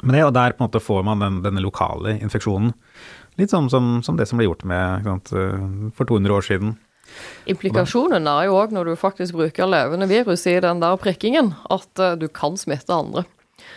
Men 0.04 0.16
det, 0.16 0.26
og 0.28 0.36
der 0.36 0.56
på 0.56 0.64
en 0.64 0.70
måte 0.70 0.84
får 0.84 1.06
man 1.08 1.24
den, 1.24 1.40
denne 1.44 1.64
lokale 1.64 2.18
infeksjonen. 2.20 2.74
Litt 3.40 3.54
sånn 3.54 3.70
som, 3.72 4.00
som 4.06 4.20
det 4.20 4.28
som 4.30 4.40
ble 4.40 4.48
gjort 4.48 4.66
med 4.68 5.08
sant, 5.08 5.32
for 5.96 6.10
200 6.10 6.36
år 6.36 6.46
siden. 6.46 6.76
Implikasjonen 7.50 8.28
er 8.30 8.48
jo 8.48 8.60
òg 8.60 8.74
når 8.76 8.92
du 8.92 9.00
faktisk 9.00 9.38
bruker 9.38 9.70
levende 9.70 10.08
virus 10.10 10.46
i 10.50 10.58
den 10.64 10.82
der 10.84 11.00
prikkingen, 11.02 11.54
at 11.72 12.02
uh, 12.02 12.14
du 12.20 12.28
kan 12.32 12.58
smitte 12.60 12.94
andre. 12.94 13.26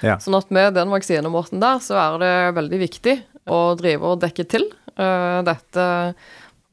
Ja. 0.02 0.18
Sånn 0.22 0.36
at 0.38 0.50
med 0.54 0.74
den 0.76 0.92
vaksinemåten 0.92 1.62
der, 1.62 1.82
så 1.84 1.98
er 2.00 2.22
det 2.22 2.32
veldig 2.58 2.80
viktig 2.82 3.18
å 3.50 3.64
drive 3.78 4.14
og 4.14 4.22
dekke 4.22 4.46
til 4.50 4.68
uh, 4.98 5.40
dette 5.46 5.88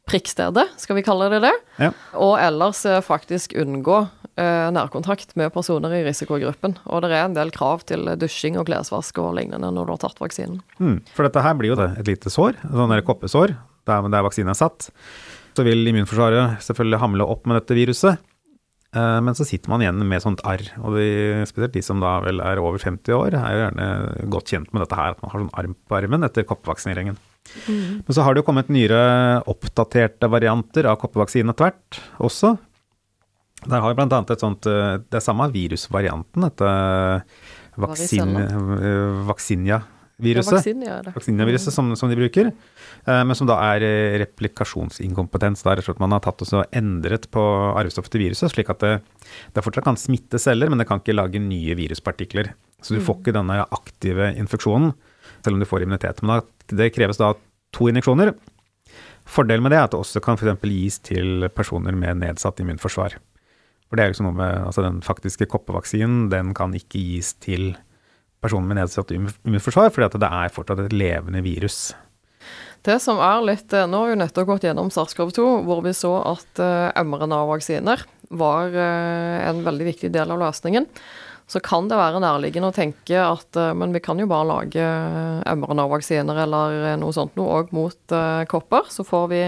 prikkstedet, 0.10 0.66
skal 0.82 0.98
vi 0.98 1.06
kalle 1.06 1.28
det 1.36 1.44
det. 1.46 1.56
Ja. 1.78 1.92
Og 2.18 2.34
ellers 2.42 2.82
uh, 2.90 3.02
faktisk 3.06 3.58
unngå 3.60 4.08
nærkontakt 4.40 5.34
med 5.36 5.50
personer 5.52 5.92
i 5.98 6.04
risikogruppen. 6.06 6.78
Og 6.88 7.02
det 7.04 7.10
er 7.12 7.26
en 7.26 7.34
del 7.36 7.50
krav 7.52 7.82
til 7.90 8.08
dusjing 8.16 8.56
og 8.56 8.70
klesvask 8.70 9.18
og 9.20 9.34
lignende 9.36 9.68
når 9.76 9.90
du 9.90 9.92
har 9.92 10.00
tatt 10.00 10.22
vaksinen. 10.24 10.62
Mm, 10.80 11.02
for 11.12 11.28
dette 11.28 11.44
her 11.44 11.58
blir 11.60 11.74
jo 11.74 11.76
det, 11.76 11.90
et 12.00 12.08
lite 12.08 12.32
sår, 12.32 12.56
sånn 12.64 12.94
koppesår, 13.04 13.58
der, 13.90 14.08
der 14.08 14.24
vaksinen 14.24 14.54
er 14.54 14.62
satt 14.62 14.88
så 15.60 15.66
vil 15.68 15.90
immunforsvaret 15.92 16.62
selvfølgelig 16.64 17.02
hamle 17.02 17.26
opp 17.28 17.48
med 17.50 17.60
dette 17.60 17.76
viruset. 17.76 18.22
Eh, 18.96 19.18
men 19.22 19.36
så 19.38 19.46
sitter 19.46 19.70
man 19.70 19.84
igjen 19.84 20.00
med 20.08 20.24
sånt 20.24 20.42
arr, 20.48 20.64
og 20.80 20.96
de, 20.96 21.44
spesielt 21.50 21.76
de 21.76 21.84
som 21.86 22.00
da 22.02 22.16
vel 22.24 22.40
er 22.42 22.62
over 22.62 22.80
50 22.82 23.18
år, 23.18 23.36
er 23.36 23.52
jo 23.54 23.66
gjerne 23.66 23.90
godt 24.34 24.54
kjent 24.54 24.72
med 24.72 24.86
dette 24.86 24.98
her, 24.98 25.14
at 25.14 25.22
man 25.22 25.34
har 25.34 25.44
sånn 25.44 25.52
arm 25.62 25.76
på 25.76 26.00
armen 26.00 26.26
etter 26.26 26.48
koppevaksineringen. 26.48 27.20
Mm. 27.68 28.00
Men 28.08 28.16
så 28.16 28.24
har 28.24 28.34
det 28.34 28.42
jo 28.42 28.48
kommet 28.48 28.72
nyere 28.72 29.04
oppdaterte 29.50 30.30
varianter 30.32 30.90
av 30.90 30.98
koppevaksine 31.02 31.54
etter 31.54 31.70
hvert 31.70 32.02
også. 32.24 32.56
Der 33.66 33.84
har 33.84 33.92
vi 33.92 34.00
bl.a. 34.00 34.20
et 34.24 34.40
sånt 34.42 34.68
eh, 34.72 34.98
Det 35.04 35.20
er 35.20 35.24
samme 35.26 35.50
virusvarianten, 35.52 36.48
dette 36.48 36.74
vaksin, 37.80 38.36
Vaksinia 39.28 39.84
Vaksinia-viruset. 40.20 40.68
ja, 40.84 40.98
er 41.00 41.08
ja, 41.08 41.14
Vaksinia-viruset 41.16 41.74
som, 41.74 41.92
som 41.96 42.10
de 42.12 42.18
bruker, 42.20 42.52
eh, 42.52 43.22
men 43.24 43.36
som 43.38 43.48
da 43.48 43.56
er 43.72 43.86
eh, 43.86 44.18
replikasjonsinkompetens. 44.24 45.64
Da 45.64 45.74
rett 45.74 45.86
og 45.86 45.94
slett 45.94 46.04
man 46.04 46.16
har 46.16 46.24
tatt 46.26 46.44
og 46.44 46.76
endret 46.76 47.30
på 47.32 47.44
arvestoffet 47.80 48.12
til 48.16 48.26
viruset, 48.26 48.52
slik 48.52 48.72
at 48.74 48.84
det, 48.84 48.94
det 49.56 49.64
fortsatt 49.64 49.88
kan 49.88 50.00
smitte 50.00 50.42
celler, 50.42 50.70
men 50.72 50.82
det 50.82 50.90
kan 50.90 51.02
ikke 51.02 51.16
lage 51.16 51.42
nye 51.44 51.78
viruspartikler. 51.80 52.54
Så 52.84 52.96
du 52.96 53.04
får 53.04 53.22
ikke 53.22 53.36
denne 53.36 53.62
aktive 53.76 54.32
infeksjonen, 54.40 54.94
selv 55.44 55.56
om 55.56 55.64
du 55.64 55.68
får 55.68 55.84
immunitet. 55.84 56.22
Men 56.24 56.38
da, 56.38 56.76
det 56.80 56.94
kreves 56.96 57.20
da 57.20 57.34
to 57.76 57.90
injeksjoner. 57.92 58.34
Fordelen 59.30 59.64
med 59.64 59.76
det 59.76 59.80
er 59.80 59.88
at 59.88 59.94
det 59.94 60.00
også 60.00 60.24
kan 60.26 60.40
f.eks. 60.40 60.64
gis 60.66 61.02
til 61.06 61.50
personer 61.54 61.96
med 61.96 62.24
nedsatt 62.24 62.60
immunforsvar. 62.64 63.20
For 63.90 63.98
det 63.98 64.06
er 64.06 64.14
jo 64.14 64.26
noe 64.28 64.38
med 64.38 64.56
altså 64.68 64.84
Den 64.86 65.00
faktiske 65.06 65.48
koppevaksinen 65.50 66.28
den 66.30 66.54
kan 66.58 66.76
ikke 66.78 67.02
gis 67.02 67.36
til 67.42 67.72
personer 67.72 67.86
med 68.40 68.78
nedsatt 68.78 69.12
immunforsvar, 69.12 69.90
fordi 69.92 70.20
det 70.22 70.30
er 70.32 70.54
fortsatt 70.54 70.86
et 70.86 70.96
levende 70.96 71.42
virus. 71.44 71.90
Det 72.86 72.96
som 73.04 73.20
er 73.20 73.42
litt 73.44 73.74
eh, 73.76 73.88
Nå 73.90 74.04
har 74.04 74.14
vi 74.14 74.20
nettopp 74.22 74.48
gått 74.48 74.68
gjennom 74.68 74.92
SARS-CoV-2, 74.94 75.48
hvor 75.68 75.82
vi 75.84 75.92
så 75.96 76.14
at 76.24 76.62
uh, 76.64 77.04
mRNA-vaksiner 77.04 78.06
var 78.40 78.72
uh, 78.72 79.50
en 79.50 79.60
veldig 79.66 79.90
viktig 79.90 80.14
del 80.16 80.32
av 80.32 80.40
løsningen. 80.40 80.88
Så 81.50 81.60
kan 81.66 81.90
det 81.90 81.98
være 82.00 82.22
nærliggende 82.24 82.70
å 82.70 82.76
tenke 82.76 83.18
at 83.18 83.58
men 83.74 83.90
vi 83.90 84.04
kan 84.06 84.20
jo 84.22 84.28
bare 84.30 84.46
lage 84.46 84.84
mRNA-vaksiner 85.50 86.44
eller 86.46 86.76
noe 87.02 87.16
sånt 87.16 87.34
noe 87.42 87.64
òg 87.64 87.72
mot 87.74 88.14
kopper. 88.52 88.86
Så 88.94 89.02
får 89.02 89.26
vi 89.32 89.40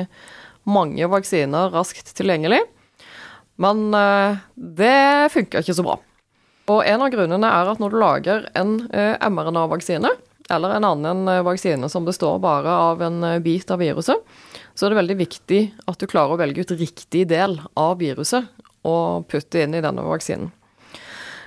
mange 0.65 1.11
vaksiner 1.13 1.69
raskt 1.69 2.09
tilgjengelig. 2.17 2.63
Men 3.61 3.93
det 4.57 5.29
funker 5.29 5.61
ikke 5.61 5.77
så 5.77 5.85
bra. 5.85 5.99
Og 6.69 6.83
en 6.85 7.01
av 7.01 7.09
grunnene 7.13 7.49
er 7.49 7.71
at 7.71 7.81
når 7.81 7.93
du 7.93 7.99
lager 8.01 8.45
en 8.57 8.75
eh, 8.93 9.17
mRNA-vaksine, 9.29 10.11
eller 10.51 10.75
en 10.75 10.87
annen 10.91 11.27
eh, 11.31 11.43
vaksine 11.45 11.89
som 11.89 12.05
består 12.05 12.39
bare 12.43 12.69
av 12.69 13.01
en 13.01 13.21
eh, 13.25 13.39
bit 13.43 13.71
av 13.73 13.81
viruset, 13.81 14.21
så 14.75 14.85
er 14.85 14.93
det 14.93 15.01
veldig 15.01 15.19
viktig 15.23 15.61
at 15.89 15.99
du 15.99 16.07
klarer 16.09 16.35
å 16.35 16.41
velge 16.41 16.63
ut 16.63 16.75
riktig 16.77 17.25
del 17.31 17.57
av 17.79 17.97
viruset 17.99 18.47
og 18.87 19.27
putte 19.29 19.63
inn 19.63 19.75
i 19.77 19.83
denne 19.83 20.05
vaksinen. 20.05 20.51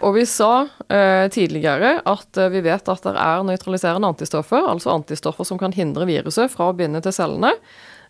Og 0.05 0.19
vi 0.19 0.25
sa 0.29 0.67
tidligere 1.33 1.95
at 2.11 2.37
vi 2.53 2.61
vet 2.67 2.89
at 2.93 3.07
det 3.07 3.13
er 3.17 3.45
nøytraliserende 3.47 4.11
antistoffer, 4.11 4.67
altså 4.69 4.91
antistoffer 4.93 5.47
som 5.49 5.57
kan 5.57 5.73
hindre 5.73 6.05
viruset 6.05 6.53
fra 6.53 6.67
å 6.69 6.75
binde 6.77 7.01
til 7.01 7.15
cellene 7.15 7.55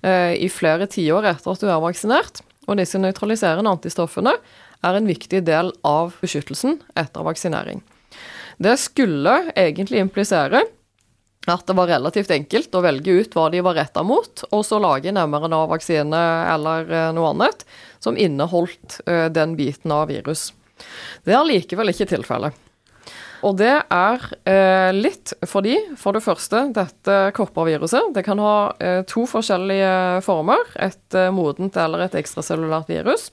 i 0.02 0.48
flere 0.50 0.88
tiår 0.90 1.28
etter 1.30 1.52
at 1.52 1.62
du 1.62 1.68
er 1.68 1.84
vaksinert. 1.84 2.40
Og 2.66 2.80
disse 2.80 2.98
nøytraliserende 2.98 3.76
antistoffene 3.76 4.32
er 4.84 4.98
en 4.98 5.08
viktig 5.08 5.42
del 5.46 5.72
av 5.86 6.14
beskyttelsen 6.20 6.78
etter 6.98 7.26
vaksinering. 7.26 7.82
Det 8.62 8.76
skulle 8.78 9.40
egentlig 9.56 10.02
implisere 10.02 10.62
at 11.50 11.66
det 11.66 11.76
var 11.76 11.90
relativt 11.90 12.32
enkelt 12.32 12.74
å 12.74 12.82
velge 12.84 13.18
ut 13.20 13.34
hva 13.36 13.48
de 13.52 13.60
var 13.64 13.76
retta 13.76 14.04
mot, 14.06 14.44
og 14.50 14.64
så 14.64 14.80
lage 14.80 15.10
en 15.10 15.20
mRNA-vaksine 15.28 16.20
eller 16.54 16.88
eh, 16.88 17.08
noe 17.16 17.32
annet 17.34 17.64
som 18.02 18.16
inneholdt 18.16 19.00
eh, 19.06 19.26
den 19.32 19.56
biten 19.58 19.92
av 19.92 20.08
virus. 20.12 20.52
Det 21.24 21.34
er 21.36 21.48
likevel 21.48 21.92
ikke 21.92 22.08
tilfellet. 22.14 22.60
Og 23.44 23.58
det 23.60 23.74
er 23.76 24.22
eh, 24.48 24.90
litt 24.96 25.34
fordi, 25.44 25.76
for 26.00 26.16
det 26.16 26.24
første, 26.24 26.62
dette 26.72 27.18
kopperviruset 27.36 28.14
det 28.16 28.24
kan 28.24 28.40
ha 28.40 28.56
to 29.10 29.26
forskjellige 29.28 30.22
former. 30.24 30.64
Et 30.80 31.18
modent 31.34 31.76
eller 31.76 32.06
et 32.06 32.16
ekstracellulært 32.22 32.88
virus. 32.88 33.28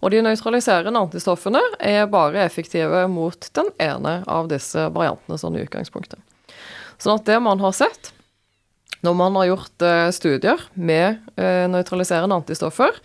Og 0.00 0.12
de 0.12 0.22
nøytraliserende 0.24 1.00
antistoffene 1.00 1.60
er 1.84 2.08
bare 2.10 2.44
effektive 2.46 3.04
mot 3.12 3.50
den 3.56 3.68
ene 3.82 4.20
av 4.30 4.48
disse 4.52 4.86
variantene 4.94 5.36
sånn 5.40 5.58
i 5.58 5.64
utgangspunktet. 5.66 6.20
Sånn 7.00 7.18
at 7.18 7.28
det 7.28 7.36
man 7.44 7.60
har 7.60 7.76
sett 7.76 8.12
når 9.00 9.16
man 9.16 9.36
har 9.38 9.48
gjort 9.48 9.84
eh, 9.86 10.10
studier 10.12 10.62
med 10.76 11.20
eh, 11.40 11.64
nøytraliserende 11.72 12.36
antistoffer, 12.36 12.96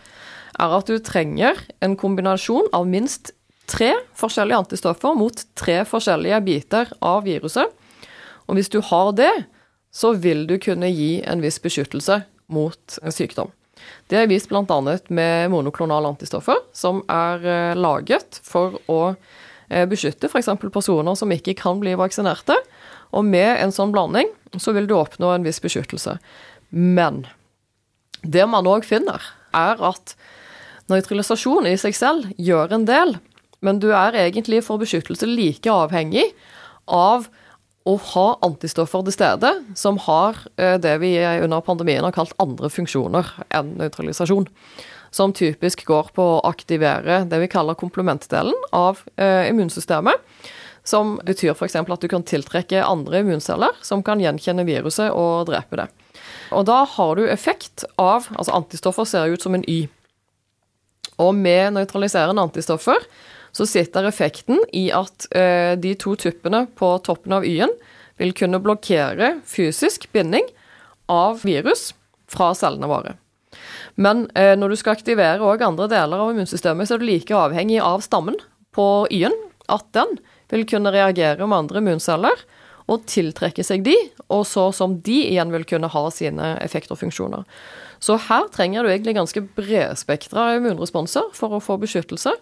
er 0.55 0.75
at 0.77 0.91
du 0.91 0.99
trenger 1.03 1.59
en 1.83 1.95
kombinasjon 1.99 2.67
av 2.75 2.87
minst 2.87 3.31
tre 3.71 3.93
forskjellige 4.19 4.59
antistoffer 4.65 5.15
mot 5.17 5.39
tre 5.57 5.81
forskjellige 5.87 6.41
biter 6.45 6.91
av 7.03 7.23
viruset. 7.27 7.71
Og 8.45 8.59
hvis 8.59 8.71
du 8.71 8.81
har 8.83 9.11
det, 9.17 9.31
så 9.95 10.11
vil 10.19 10.43
du 10.49 10.57
kunne 10.61 10.91
gi 10.91 11.23
en 11.23 11.43
viss 11.43 11.61
beskyttelse 11.63 12.21
mot 12.51 12.99
sykdom. 13.15 13.49
Det 14.11 14.19
er 14.19 14.29
vist 14.29 14.49
bl.a. 14.51 14.63
med 15.09 15.51
monoklonale 15.53 16.11
antistoffer, 16.13 16.61
som 16.75 17.01
er 17.11 17.45
eh, 17.45 17.77
laget 17.77 18.39
for 18.45 18.77
å 18.91 18.99
eh, 19.11 19.85
beskytte 19.89 20.29
f.eks. 20.29 20.51
personer 20.73 21.17
som 21.17 21.33
ikke 21.33 21.57
kan 21.59 21.81
bli 21.81 21.95
vaksinerte. 21.99 22.57
Og 23.15 23.25
med 23.25 23.61
en 23.63 23.73
sånn 23.73 23.93
blanding 23.95 24.29
så 24.61 24.75
vil 24.75 24.87
du 24.89 24.95
oppnå 24.97 25.31
en 25.33 25.45
viss 25.45 25.61
beskyttelse. 25.63 26.17
Men 26.69 27.23
det 28.25 28.45
man 28.49 28.67
òg 28.69 28.85
finner, 28.87 29.21
er 29.55 29.79
at 29.85 30.15
nøytralisasjon 30.91 31.69
i 31.69 31.77
seg 31.79 31.95
selv 31.97 32.29
gjør 32.41 32.75
en 32.75 32.85
del, 32.87 33.15
men 33.65 33.79
du 33.81 33.89
er 33.95 34.17
egentlig 34.19 34.61
for 34.65 34.81
beskyttelse 34.81 35.27
like 35.29 35.71
avhengig 35.71 36.27
av 36.85 37.29
å 37.85 37.95
ha 38.01 38.25
antistoffer 38.45 39.05
til 39.05 39.13
stede 39.13 39.51
som 39.77 39.99
har 40.07 40.39
eh, 40.57 40.75
det 40.81 40.97
vi 41.03 41.13
under 41.21 41.61
pandemien 41.65 42.05
har 42.05 42.15
kalt 42.15 42.33
andre 42.41 42.69
funksjoner 42.73 43.29
enn 43.53 43.75
nøytralisasjon. 43.79 44.47
Som 45.15 45.31
typisk 45.37 45.85
går 45.87 46.09
på 46.15 46.23
å 46.35 46.43
aktivere 46.49 47.21
det 47.29 47.39
vi 47.39 47.51
kaller 47.51 47.77
komplementdelen 47.79 48.57
av 48.75 49.03
eh, 49.15 49.45
immunsystemet. 49.51 50.17
Som 50.85 51.15
betyr 51.25 51.53
f.eks. 51.53 51.77
at 51.77 52.01
du 52.01 52.09
kan 52.09 52.25
tiltrekke 52.25 52.83
andre 52.85 53.23
immunceller 53.23 53.77
som 53.85 54.03
kan 54.05 54.21
gjenkjenne 54.21 54.65
viruset 54.67 55.13
og 55.13 55.47
drepe 55.49 55.79
det. 55.81 55.87
Og 56.53 56.65
da 56.67 56.83
har 56.89 57.15
du 57.17 57.25
effekt 57.29 57.85
av 58.01 58.27
Altså, 58.35 58.53
antistoffer 58.53 59.07
ser 59.09 59.33
ut 59.33 59.41
som 59.41 59.55
en 59.55 59.65
Y. 59.69 59.87
Og 61.21 61.35
med 61.37 61.75
nøytraliserende 61.77 62.43
antistoffer 62.43 63.03
så 63.55 63.67
sitter 63.69 64.07
effekten 64.09 64.59
i 64.75 64.89
at 64.91 65.27
eh, 65.31 65.73
de 65.79 65.93
to 65.99 66.15
tuppene 66.19 66.65
på 66.75 66.89
toppen 67.05 67.37
av 67.37 67.45
Y-en 67.47 67.71
vil 68.19 68.33
kunne 68.35 68.59
blokkere 68.63 69.37
fysisk 69.47 70.09
binding 70.15 70.47
av 71.11 71.43
virus 71.45 71.93
fra 72.31 72.51
cellene 72.57 72.89
våre. 72.89 73.15
Men 73.95 74.25
eh, 74.35 74.53
når 74.59 74.73
du 74.73 74.79
skal 74.79 74.97
aktivere 74.97 75.43
òg 75.43 75.63
andre 75.63 75.87
deler 75.91 76.19
av 76.19 76.33
immunsystemet, 76.33 76.87
så 76.87 76.97
er 76.97 77.03
du 77.03 77.07
like 77.07 77.37
avhengig 77.37 77.79
av 77.79 78.03
stammen 78.03 78.35
på 78.75 79.07
Y-en, 79.13 79.35
at 79.71 79.87
den 79.95 80.17
vil 80.51 80.65
kunne 80.67 80.91
reagere 80.93 81.47
med 81.47 81.63
andre 81.63 81.81
immunceller 81.81 82.43
og 82.91 83.05
tiltrekke 83.09 83.63
seg 83.65 83.85
de, 83.85 83.95
og 84.29 84.43
så 84.47 84.67
som 84.75 84.99
de 85.05 85.17
igjen 85.31 85.53
vil 85.53 85.65
kunne 85.67 85.89
ha 85.89 86.03
sine 86.13 86.53
effekter 86.61 86.93
og 86.95 87.01
funksjoner. 87.01 87.45
Så 88.03 88.17
her 88.27 88.49
trenger 88.53 88.85
du 88.85 88.91
egentlig 88.91 89.15
ganske 89.17 89.41
bredspektra 89.57 90.51
immunresponser 90.59 91.31
for 91.33 91.55
å 91.55 91.63
få 91.63 91.79
beskyttelse 91.81 92.35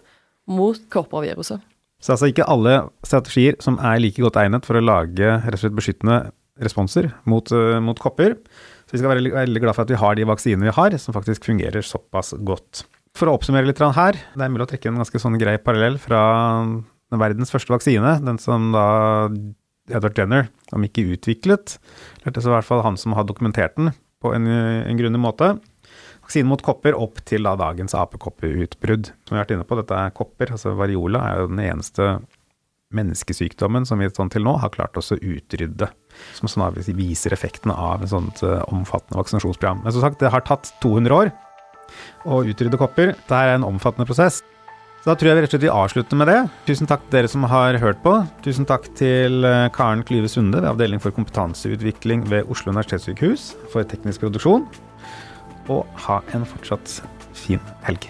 mot 0.50 0.80
kopperviruset. 0.92 1.62
Så 2.04 2.12
altså 2.12 2.28
ikke 2.28 2.46
alle 2.50 2.82
strategier 3.06 3.56
som 3.64 3.78
er 3.80 4.02
like 4.02 4.20
godt 4.20 4.36
egnet 4.42 4.66
for 4.68 4.76
å 4.76 4.84
lage 4.84 5.38
rett 5.38 5.56
og 5.56 5.62
slett 5.62 5.78
beskyttende 5.78 6.18
responser 6.60 7.08
mot, 7.30 7.48
uh, 7.54 7.78
mot 7.82 7.98
kopper. 7.98 8.36
Så 8.84 8.96
vi 8.96 9.00
skal 9.00 9.14
være 9.14 9.32
veldig 9.32 9.62
glad 9.62 9.76
for 9.76 9.86
at 9.86 9.94
vi 9.94 10.00
har 10.02 10.18
de 10.18 10.26
vaksinene 10.28 10.68
vi 10.68 10.76
har, 10.76 10.98
som 11.00 11.16
faktisk 11.16 11.48
fungerer 11.48 11.86
såpass 11.86 12.34
godt. 12.44 12.84
For 13.16 13.30
å 13.30 13.38
oppsummere 13.38 13.70
litt 13.70 13.80
her, 13.80 14.18
det 14.34 14.44
er 14.44 14.52
mulig 14.52 14.66
å 14.66 14.70
trekke 14.74 14.90
en 14.90 15.00
ganske 15.00 15.22
sånn 15.22 15.38
grei 15.40 15.56
parallell 15.62 15.96
fra 16.02 16.20
verdens 17.14 17.52
første 17.54 17.70
vaksine, 17.70 18.18
den 18.26 18.40
som 18.42 18.72
da 18.74 18.86
Edward 19.90 20.16
Jenner, 20.18 20.48
om 20.72 20.84
ikke 20.86 21.04
utviklet, 21.14 21.76
lærte 22.24 22.40
så 22.40 22.50
i 22.50 22.54
hvert 22.54 22.68
fall 22.68 22.84
han 22.86 22.96
som 23.00 23.16
har 23.16 23.26
dokumentert 23.28 23.76
den 23.76 23.92
på 24.24 24.32
en, 24.32 24.48
en 24.48 25.00
grundig 25.00 25.20
måte. 25.20 25.50
Vaksinen 26.24 26.48
mot 26.48 26.62
kopper 26.64 26.96
opp 26.96 27.20
til 27.28 27.44
da 27.44 27.52
dagens 27.60 27.92
apekopperutbrudd. 27.98 29.10
Som 29.26 29.34
vi 29.34 29.36
har 29.36 29.44
vært 29.44 29.58
inne 29.58 29.66
på, 29.68 29.76
dette 29.76 29.98
er 29.98 30.14
kopper, 30.16 30.54
altså 30.56 30.72
variola, 30.78 31.20
er 31.20 31.42
jo 31.42 31.50
den 31.50 31.60
eneste 31.66 32.08
menneskesykdommen 32.94 33.84
som 33.88 34.00
vi 34.00 34.08
sånn 34.12 34.30
til 34.32 34.44
nå 34.46 34.54
har 34.62 34.72
klart 34.72 34.96
oss 34.96 35.12
å 35.12 35.18
utrydde. 35.18 35.90
Som 36.38 36.48
sånn 36.48 36.78
viser 36.96 37.34
effekten 37.36 37.74
av 37.74 38.04
et 38.04 38.12
sånt 38.12 38.40
uh, 38.46 38.62
omfattende 38.72 39.18
vaksinasjonsprogram. 39.20 39.82
Men 39.84 39.94
som 39.94 40.04
sagt, 40.04 40.22
det 40.22 40.32
har 40.32 40.46
tatt 40.46 40.72
200 40.84 41.18
år 41.18 41.32
å 42.24 42.40
utrydde 42.48 42.80
kopper. 42.80 43.12
Dette 43.12 43.40
er 43.40 43.58
en 43.58 43.66
omfattende 43.66 44.08
prosess. 44.08 44.40
Da 45.04 45.12
tror 45.12 45.28
jeg 45.28 45.36
vi 45.36 45.40
rett 45.44 45.50
og 45.50 45.52
slett 45.52 45.64
vil 45.66 45.76
avslutte 45.76 46.16
med 46.16 46.30
det. 46.30 46.38
Tusen 46.64 46.88
takk 46.88 47.02
til 47.04 47.18
dere 47.18 47.28
som 47.28 47.44
har 47.52 47.76
hørt 47.82 48.00
på. 48.00 48.14
Tusen 48.46 48.64
takk 48.64 48.88
til 48.96 49.44
eh, 49.44 49.66
Karen 49.76 50.00
Klyve 50.08 50.30
Sunde 50.32 50.62
ved 50.62 50.70
Avdeling 50.70 51.02
for 51.04 51.12
kompetanseutvikling 51.12 52.24
ved 52.32 52.48
Oslo 52.48 52.72
universitetssykehus 52.72 53.50
for 53.74 53.84
teknisk 53.84 54.24
produksjon 54.24 54.64
og 55.68 55.84
ha 56.08 56.22
en 56.32 56.48
fortsatt 56.48 57.02
fin 57.36 57.60
helg. 57.84 58.08